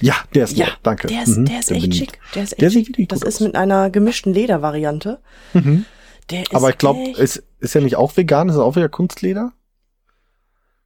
Ja, 0.00 0.14
der 0.34 0.44
ist 0.44 0.56
Ja, 0.56 0.66
nett, 0.66 0.78
danke. 0.82 1.06
Der 1.08 1.22
ist, 1.22 1.36
Mhm, 1.36 1.46
der 1.46 1.58
ist 1.60 1.70
echt 1.70 1.94
schick. 1.94 2.18
Der 2.34 2.42
ist 2.42 2.52
echt 2.52 2.60
Der 2.62 2.70
schick. 2.70 3.08
Das 3.08 3.22
ist 3.22 3.36
aus. 3.36 3.40
mit 3.40 3.54
einer 3.54 3.90
gemischten 3.90 4.32
Ledervariante. 4.34 5.20
Mhm. 5.52 5.84
Der 6.30 6.42
ist 6.42 6.54
Aber 6.54 6.70
ich 6.70 6.78
glaube, 6.78 7.10
ist, 7.10 7.42
ist 7.60 7.74
ja 7.74 7.80
nicht 7.80 7.96
auch 7.96 8.16
vegan? 8.16 8.48
Ist 8.48 8.54
es 8.56 8.60
auch 8.60 8.76
wieder 8.76 8.88
Kunstleder? 8.88 9.52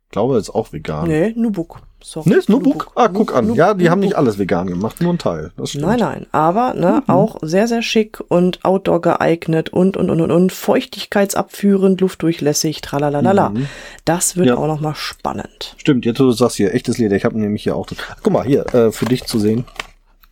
Ich 0.07 0.11
glaube, 0.11 0.39
ist 0.39 0.51
auch 0.51 0.73
vegan. 0.73 1.09
Nee, 1.09 1.33
Nubuk. 1.37 1.83
Sorry. 2.01 2.29
Ne, 2.31 2.37
ist 2.37 2.49
Nubuk? 2.49 2.93
Ah, 2.95 3.09
guck 3.09 3.35
an. 3.35 3.55
Ja, 3.55 3.75
die 3.75 3.91
haben 3.91 4.01
nicht 4.01 4.15
alles 4.15 4.39
vegan 4.39 4.69
gemacht, 4.69 5.01
nur 5.01 5.13
ein 5.13 5.19
Teil. 5.19 5.51
Nein, 5.75 5.99
nein, 5.99 6.27
aber 6.33 6.75
ne, 6.75 7.03
Mhm. 7.07 7.13
auch 7.13 7.37
sehr, 7.43 7.67
sehr 7.67 7.83
schick 7.83 8.23
und 8.29 8.65
Outdoor 8.65 9.01
geeignet 9.01 9.71
und 9.71 9.97
und 9.97 10.09
und 10.09 10.21
und 10.21 10.31
und 10.31 10.53
feuchtigkeitsabführend, 10.53 12.01
luftdurchlässig, 12.01 12.81
tralalala. 12.83 13.51
Mhm. 13.51 13.67
Das 14.05 14.37
wird 14.37 14.47
Ja. 14.49 14.57
auch 14.57 14.67
noch 14.67 14.81
mal 14.81 14.95
spannend. 14.95 15.75
Stimmt, 15.77 16.05
jetzt 16.07 16.21
du 16.21 16.31
sagst 16.31 16.57
hier, 16.57 16.73
echtes 16.75 16.99
Leder. 16.99 17.17
Ich 17.17 17.25
habe 17.25 17.39
nämlich 17.39 17.65
hier 17.65 17.75
auch. 17.77 17.87
das- 17.87 17.99
Guck 18.23 18.33
mal, 18.33 18.45
hier, 18.45 18.67
äh, 18.75 18.93
für 18.93 19.07
dich 19.07 19.25
zu 19.25 19.39
sehen. 19.39 19.65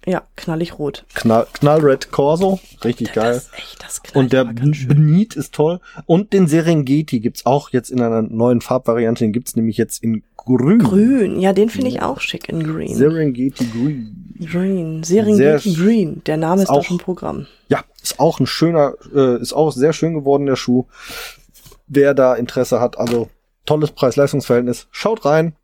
Ja, 0.08 0.22
knallig 0.36 0.78
rot. 0.78 1.04
Knall, 1.14 1.48
Knallred 1.52 2.12
Corso. 2.12 2.60
Richtig 2.84 3.12
geil. 3.12 3.34
Das 3.34 3.44
ist 3.46 3.54
echt, 3.54 3.82
das 3.82 4.00
Und 4.14 4.32
der. 4.32 4.44
Benit 4.44 5.34
ist 5.34 5.52
toll. 5.52 5.80
Und 6.06 6.32
den 6.32 6.46
Serengeti 6.46 7.18
gibt's 7.18 7.44
auch 7.44 7.70
jetzt 7.70 7.90
in 7.90 8.00
einer 8.00 8.22
neuen 8.22 8.60
Farbvariante. 8.60 9.24
Den 9.24 9.32
gibt's 9.32 9.56
nämlich 9.56 9.76
jetzt 9.76 10.02
in 10.04 10.22
grün. 10.36 10.78
Grün, 10.78 11.40
ja, 11.40 11.52
den 11.52 11.68
finde 11.70 11.88
ich 11.88 12.02
auch 12.02 12.20
schick 12.20 12.48
in 12.48 12.62
Green. 12.62 12.94
Serengeti 12.94 13.66
Green. 13.66 14.34
Green, 14.48 15.02
Serengeti 15.02 15.70
Sehr 15.70 15.84
Green. 15.84 16.22
Der 16.24 16.36
Name 16.36 16.62
ist 16.62 16.68
auch- 16.68 16.76
doch 16.76 16.84
schon 16.84 16.98
Programm. 16.98 17.46
Ja, 17.68 17.82
ist 18.00 18.20
auch 18.20 18.38
ein 18.38 18.46
schöner, 18.46 18.94
äh, 19.12 19.40
ist 19.40 19.54
auch 19.54 19.72
sehr 19.72 19.92
schön 19.92 20.14
geworden, 20.14 20.46
der 20.46 20.54
Schuh. 20.54 20.84
Wer 21.88 22.14
da 22.14 22.34
Interesse 22.36 22.80
hat, 22.80 22.96
also 22.96 23.28
tolles 23.64 23.90
Preis-Leistungs-Verhältnis, 23.90 24.86
schaut 24.92 25.24
rein, 25.24 25.56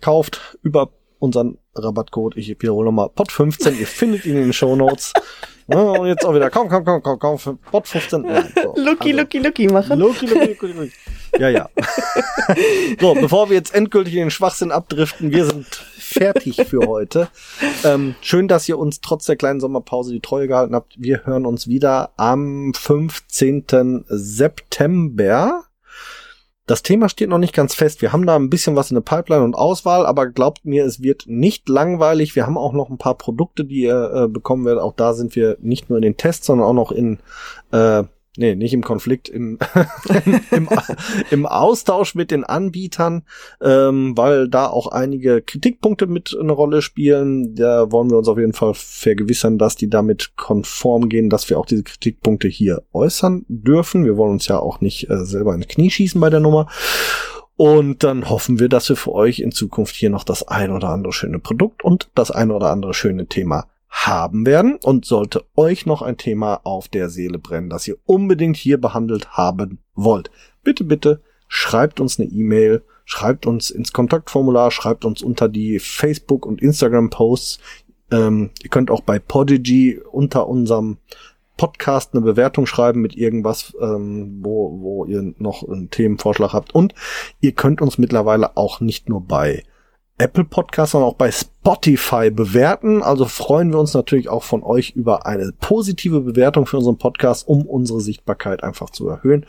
kauft 0.00 0.56
über 0.62 0.88
unseren 1.18 1.58
Rabattcode, 1.74 2.36
ich 2.36 2.48
wiederhole 2.48 2.86
nochmal, 2.86 3.08
POT15, 3.08 3.78
ihr 3.78 3.86
findet 3.86 4.26
ihn 4.26 4.36
in 4.36 4.42
den 4.42 4.52
Shownotes. 4.52 5.12
Ja, 5.66 5.78
und 5.78 6.06
jetzt 6.08 6.26
auch 6.26 6.34
wieder, 6.34 6.50
komm, 6.50 6.68
komm, 6.68 6.84
komm, 6.84 7.02
komm, 7.02 7.18
komm, 7.18 7.38
für 7.38 7.58
POT15. 7.72 8.28
Ja, 8.28 8.42
so, 8.42 8.74
Lucky, 8.76 9.12
also, 9.12 9.22
Lucky, 9.22 9.38
Lucky 9.38 9.68
machen. 9.68 9.98
Lucky, 9.98 10.26
Lucky, 10.26 10.56
Lucky, 10.60 10.66
Lucky. 10.66 10.92
Ja, 11.38 11.48
ja. 11.48 11.70
so, 13.00 13.14
bevor 13.14 13.48
wir 13.48 13.56
jetzt 13.56 13.74
endgültig 13.74 14.12
in 14.12 14.20
den 14.20 14.30
Schwachsinn 14.30 14.70
abdriften, 14.70 15.32
wir 15.32 15.46
sind 15.46 15.64
fertig 15.64 16.66
für 16.66 16.86
heute. 16.86 17.28
Ähm, 17.82 18.14
schön, 18.20 18.46
dass 18.46 18.68
ihr 18.68 18.78
uns 18.78 19.00
trotz 19.00 19.24
der 19.24 19.36
kleinen 19.36 19.60
Sommerpause 19.60 20.12
die 20.12 20.20
Treue 20.20 20.48
gehalten 20.48 20.74
habt. 20.74 20.94
Wir 20.98 21.24
hören 21.24 21.46
uns 21.46 21.66
wieder 21.66 22.10
am 22.18 22.72
15. 22.74 24.04
September. 24.06 25.64
Das 26.66 26.82
Thema 26.82 27.10
steht 27.10 27.28
noch 27.28 27.38
nicht 27.38 27.52
ganz 27.52 27.74
fest. 27.74 28.00
Wir 28.00 28.12
haben 28.12 28.24
da 28.24 28.36
ein 28.36 28.48
bisschen 28.48 28.74
was 28.74 28.90
in 28.90 28.94
der 28.94 29.02
Pipeline 29.02 29.44
und 29.44 29.54
Auswahl, 29.54 30.06
aber 30.06 30.28
glaubt 30.28 30.64
mir, 30.64 30.86
es 30.86 31.02
wird 31.02 31.24
nicht 31.26 31.68
langweilig. 31.68 32.34
Wir 32.36 32.46
haben 32.46 32.56
auch 32.56 32.72
noch 32.72 32.88
ein 32.88 32.96
paar 32.96 33.18
Produkte, 33.18 33.66
die 33.66 33.82
ihr 33.82 34.12
äh, 34.14 34.28
bekommen 34.28 34.64
werdet. 34.64 34.82
Auch 34.82 34.94
da 34.94 35.12
sind 35.12 35.36
wir 35.36 35.58
nicht 35.60 35.90
nur 35.90 35.98
in 35.98 36.02
den 36.02 36.16
Tests, 36.16 36.46
sondern 36.46 36.66
auch 36.66 36.72
noch 36.72 36.90
in 36.90 37.18
äh, 37.70 38.04
Nee, 38.36 38.56
nicht 38.56 38.74
im 38.74 38.82
Konflikt, 38.82 39.28
im, 39.28 39.58
im, 40.50 40.68
im 41.30 41.46
Austausch 41.46 42.16
mit 42.16 42.32
den 42.32 42.42
Anbietern, 42.42 43.22
ähm, 43.62 44.16
weil 44.16 44.48
da 44.48 44.66
auch 44.66 44.88
einige 44.88 45.40
Kritikpunkte 45.40 46.08
mit 46.08 46.36
eine 46.38 46.50
Rolle 46.50 46.82
spielen. 46.82 47.54
Da 47.54 47.92
wollen 47.92 48.10
wir 48.10 48.18
uns 48.18 48.26
auf 48.26 48.38
jeden 48.38 48.52
Fall 48.52 48.74
vergewissern, 48.74 49.58
dass 49.58 49.76
die 49.76 49.88
damit 49.88 50.36
konform 50.36 51.08
gehen, 51.08 51.30
dass 51.30 51.48
wir 51.48 51.60
auch 51.60 51.66
diese 51.66 51.84
Kritikpunkte 51.84 52.48
hier 52.48 52.82
äußern 52.92 53.44
dürfen. 53.48 54.04
Wir 54.04 54.16
wollen 54.16 54.32
uns 54.32 54.48
ja 54.48 54.58
auch 54.58 54.80
nicht 54.80 55.08
äh, 55.10 55.24
selber 55.24 55.54
ins 55.54 55.68
Knie 55.68 55.90
schießen 55.90 56.20
bei 56.20 56.30
der 56.30 56.40
Nummer. 56.40 56.68
Und 57.56 58.02
dann 58.02 58.28
hoffen 58.28 58.58
wir, 58.58 58.68
dass 58.68 58.88
wir 58.88 58.96
für 58.96 59.12
euch 59.12 59.38
in 59.38 59.52
Zukunft 59.52 59.94
hier 59.94 60.10
noch 60.10 60.24
das 60.24 60.42
ein 60.48 60.72
oder 60.72 60.88
andere 60.88 61.12
schöne 61.12 61.38
Produkt 61.38 61.84
und 61.84 62.10
das 62.16 62.32
ein 62.32 62.50
oder 62.50 62.70
andere 62.70 62.94
schöne 62.94 63.26
Thema 63.26 63.68
haben 63.94 64.44
werden. 64.44 64.78
Und 64.82 65.04
sollte 65.04 65.44
euch 65.56 65.86
noch 65.86 66.02
ein 66.02 66.16
Thema 66.16 66.60
auf 66.64 66.88
der 66.88 67.08
Seele 67.08 67.38
brennen, 67.38 67.70
das 67.70 67.86
ihr 67.88 67.96
unbedingt 68.04 68.56
hier 68.56 68.80
behandelt 68.80 69.30
haben 69.32 69.78
wollt, 69.94 70.30
bitte, 70.62 70.84
bitte 70.84 71.22
schreibt 71.46 72.00
uns 72.00 72.18
eine 72.18 72.28
E-Mail, 72.28 72.82
schreibt 73.04 73.46
uns 73.46 73.70
ins 73.70 73.92
Kontaktformular, 73.92 74.70
schreibt 74.70 75.04
uns 75.04 75.22
unter 75.22 75.48
die 75.48 75.78
Facebook- 75.78 76.46
und 76.46 76.60
Instagram-Posts. 76.60 77.60
Ähm, 78.10 78.50
ihr 78.62 78.70
könnt 78.70 78.90
auch 78.90 79.02
bei 79.02 79.18
Podigy 79.18 80.00
unter 80.10 80.48
unserem 80.48 80.98
Podcast 81.56 82.14
eine 82.14 82.22
Bewertung 82.22 82.66
schreiben 82.66 83.00
mit 83.00 83.14
irgendwas, 83.14 83.76
ähm, 83.80 84.40
wo, 84.42 84.80
wo 84.80 85.04
ihr 85.04 85.34
noch 85.38 85.62
einen 85.62 85.90
Themenvorschlag 85.90 86.52
habt. 86.52 86.74
Und 86.74 86.94
ihr 87.40 87.52
könnt 87.52 87.80
uns 87.80 87.98
mittlerweile 87.98 88.56
auch 88.56 88.80
nicht 88.80 89.08
nur 89.08 89.20
bei 89.20 89.62
Apple 90.18 90.44
Podcasts, 90.44 90.92
sondern 90.92 91.10
auch 91.10 91.16
bei 91.16 91.32
Spotify 91.32 92.30
bewerten. 92.30 93.02
Also 93.02 93.24
freuen 93.24 93.72
wir 93.72 93.80
uns 93.80 93.94
natürlich 93.94 94.28
auch 94.28 94.44
von 94.44 94.62
euch 94.62 94.90
über 94.90 95.26
eine 95.26 95.52
positive 95.60 96.20
Bewertung 96.20 96.66
für 96.66 96.76
unseren 96.76 96.98
Podcast, 96.98 97.48
um 97.48 97.66
unsere 97.66 98.00
Sichtbarkeit 98.00 98.62
einfach 98.62 98.90
zu 98.90 99.08
erhöhen. 99.08 99.46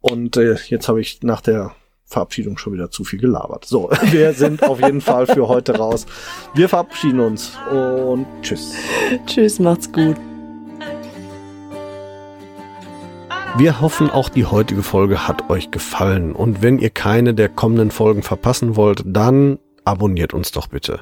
Und 0.00 0.36
äh, 0.36 0.56
jetzt 0.66 0.88
habe 0.88 1.00
ich 1.00 1.22
nach 1.22 1.40
der 1.40 1.72
Verabschiedung 2.06 2.58
schon 2.58 2.72
wieder 2.72 2.90
zu 2.90 3.04
viel 3.04 3.20
gelabert. 3.20 3.64
So, 3.64 3.90
wir 4.10 4.32
sind 4.32 4.62
auf 4.64 4.80
jeden 4.80 5.00
Fall 5.00 5.26
für 5.26 5.48
heute 5.48 5.76
raus. 5.76 6.06
Wir 6.54 6.68
verabschieden 6.68 7.20
uns 7.20 7.52
und 7.70 8.26
tschüss. 8.42 8.74
Tschüss, 9.26 9.58
macht's 9.60 9.90
gut. 9.92 10.16
Wir 13.56 13.80
hoffen, 13.80 14.10
auch 14.10 14.28
die 14.28 14.46
heutige 14.46 14.82
Folge 14.82 15.28
hat 15.28 15.48
euch 15.48 15.70
gefallen. 15.70 16.32
Und 16.32 16.60
wenn 16.60 16.80
ihr 16.80 16.90
keine 16.90 17.34
der 17.34 17.48
kommenden 17.48 17.92
Folgen 17.92 18.22
verpassen 18.24 18.74
wollt, 18.74 19.04
dann 19.06 19.60
abonniert 19.84 20.34
uns 20.34 20.52
doch 20.52 20.68
bitte. 20.68 21.00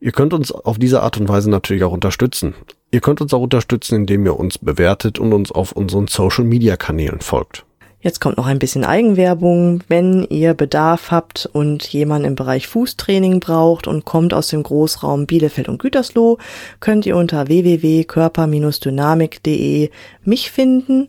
Ihr 0.00 0.12
könnt 0.12 0.34
uns 0.34 0.52
auf 0.52 0.78
diese 0.78 1.02
Art 1.02 1.18
und 1.18 1.28
Weise 1.28 1.50
natürlich 1.50 1.82
auch 1.84 1.92
unterstützen. 1.92 2.54
Ihr 2.90 3.00
könnt 3.00 3.20
uns 3.20 3.34
auch 3.34 3.40
unterstützen, 3.40 3.96
indem 3.96 4.24
ihr 4.26 4.38
uns 4.38 4.58
bewertet 4.58 5.18
und 5.18 5.32
uns 5.32 5.50
auf 5.50 5.72
unseren 5.72 6.06
Social-Media-Kanälen 6.06 7.20
folgt. 7.20 7.64
Jetzt 8.00 8.20
kommt 8.20 8.36
noch 8.36 8.46
ein 8.46 8.60
bisschen 8.60 8.84
Eigenwerbung. 8.84 9.82
Wenn 9.88 10.24
ihr 10.28 10.54
Bedarf 10.54 11.10
habt 11.10 11.48
und 11.52 11.84
jemanden 11.88 12.28
im 12.28 12.36
Bereich 12.36 12.68
Fußtraining 12.68 13.40
braucht 13.40 13.88
und 13.88 14.04
kommt 14.04 14.32
aus 14.32 14.46
dem 14.48 14.62
Großraum 14.62 15.26
Bielefeld 15.26 15.68
und 15.68 15.78
Gütersloh, 15.78 16.38
könnt 16.78 17.04
ihr 17.06 17.16
unter 17.16 17.48
www.körper-dynamik.de 17.48 19.90
mich 20.24 20.52
finden. 20.52 21.08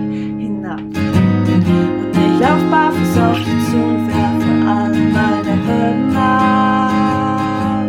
lauf 2.41 2.63
barfuß 2.71 3.17
auf 3.19 3.37
dich 3.37 3.69
zu 3.69 3.77
und 3.77 4.07
werfe 4.07 4.53
alle 4.75 5.01
meine 5.17 5.53
Hürden 5.65 6.15
ab. 6.17 7.85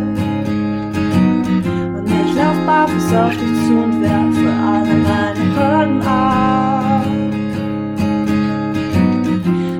Und 1.97 2.07
ich 2.21 2.31
lauf 2.35 2.59
barfuß 2.65 3.09
auf 3.15 3.31
dich 3.31 3.55
zu 3.65 3.73
und 3.83 4.01
werfe 4.01 4.49
alle 4.71 4.95
meine 5.09 5.45
Hürden 5.55 6.01
ab. 6.01 7.05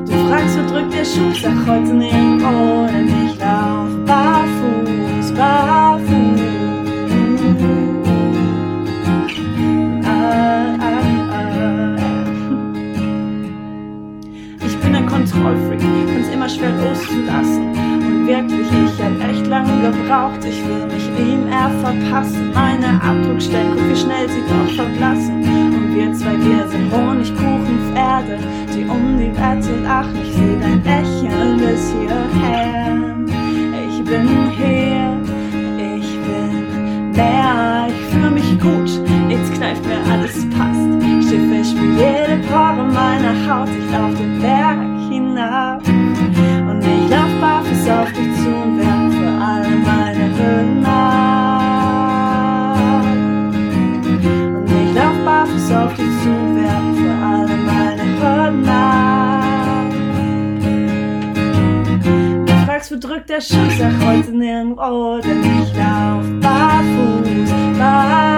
Du 0.08 0.14
fragst, 0.28 0.58
wo 0.58 0.64
drückt 0.74 0.94
der 0.94 1.06
Schuh, 1.06 1.34
sag 1.40 1.58
heute 1.68 1.94
nirgendwo, 1.94 2.88
denn 2.88 3.10
ich 3.26 3.38
lauf 3.38 3.92
barfuß, 4.08 5.28
barfuß. 5.38 5.93
Kontrollfreak, 15.44 15.82
find's 16.08 16.30
immer 16.30 16.48
schwer 16.48 16.72
loszulassen. 16.72 17.68
Und 17.76 18.28
wirklich, 18.28 18.68
ich 18.72 19.04
hab 19.04 19.30
echt 19.30 19.46
lange 19.48 19.92
gebraucht, 19.92 20.40
ich 20.46 20.66
will 20.66 20.86
mich 20.86 21.06
ihm 21.20 21.48
eher 21.48 21.70
verpassen. 21.82 22.52
Meine 22.54 23.02
Abdruckstellen, 23.04 23.74
guck 23.76 23.90
wie 23.90 23.96
schnell 23.96 24.30
sie 24.30 24.44
doch 24.48 24.74
verblassen. 24.74 25.44
Und 25.44 25.96
wir 25.96 26.14
zwei, 26.14 26.38
wir 26.40 26.66
sind 26.70 26.90
Honigkuchenpferde, 26.94 28.40
die 28.74 28.86
um 28.86 29.18
die 29.20 29.36
Wette 29.36 29.84
lachen. 29.84 30.16
Ich 30.24 30.34
seh 30.34 30.58
dein 30.62 30.82
Lächeln 30.84 31.58
bis 31.58 31.92
hierher. 31.92 32.98
Ich 33.90 34.04
bin 34.06 34.28
hier, 34.58 35.18
ich 35.78 36.20
bin 36.26 37.12
mehr, 37.12 37.88
ich 37.90 38.14
fühl 38.14 38.32
mich 38.32 38.60
gut, 38.60 39.02
jetzt 39.30 39.54
kneift 39.54 39.86
mir 39.86 40.00
alles 40.10 40.48
passt. 40.52 40.84
Schiffe, 41.28 41.56
ich 41.62 41.70
spür 41.70 41.92
jede 41.96 42.42
Pore 42.48 42.86
meiner 42.94 43.34
Haut, 43.48 43.70
ich 43.70 43.92
lauf 43.92 44.03
der 63.34 63.42
Schuss, 63.42 63.78
sag 63.80 63.92
heute 64.06 64.32
nirgendwo, 64.32 65.20
denn 65.20 65.42
ich 65.42 65.74
lauf 65.76 66.24
barfuß, 66.40 67.80
barfuß. 67.80 68.33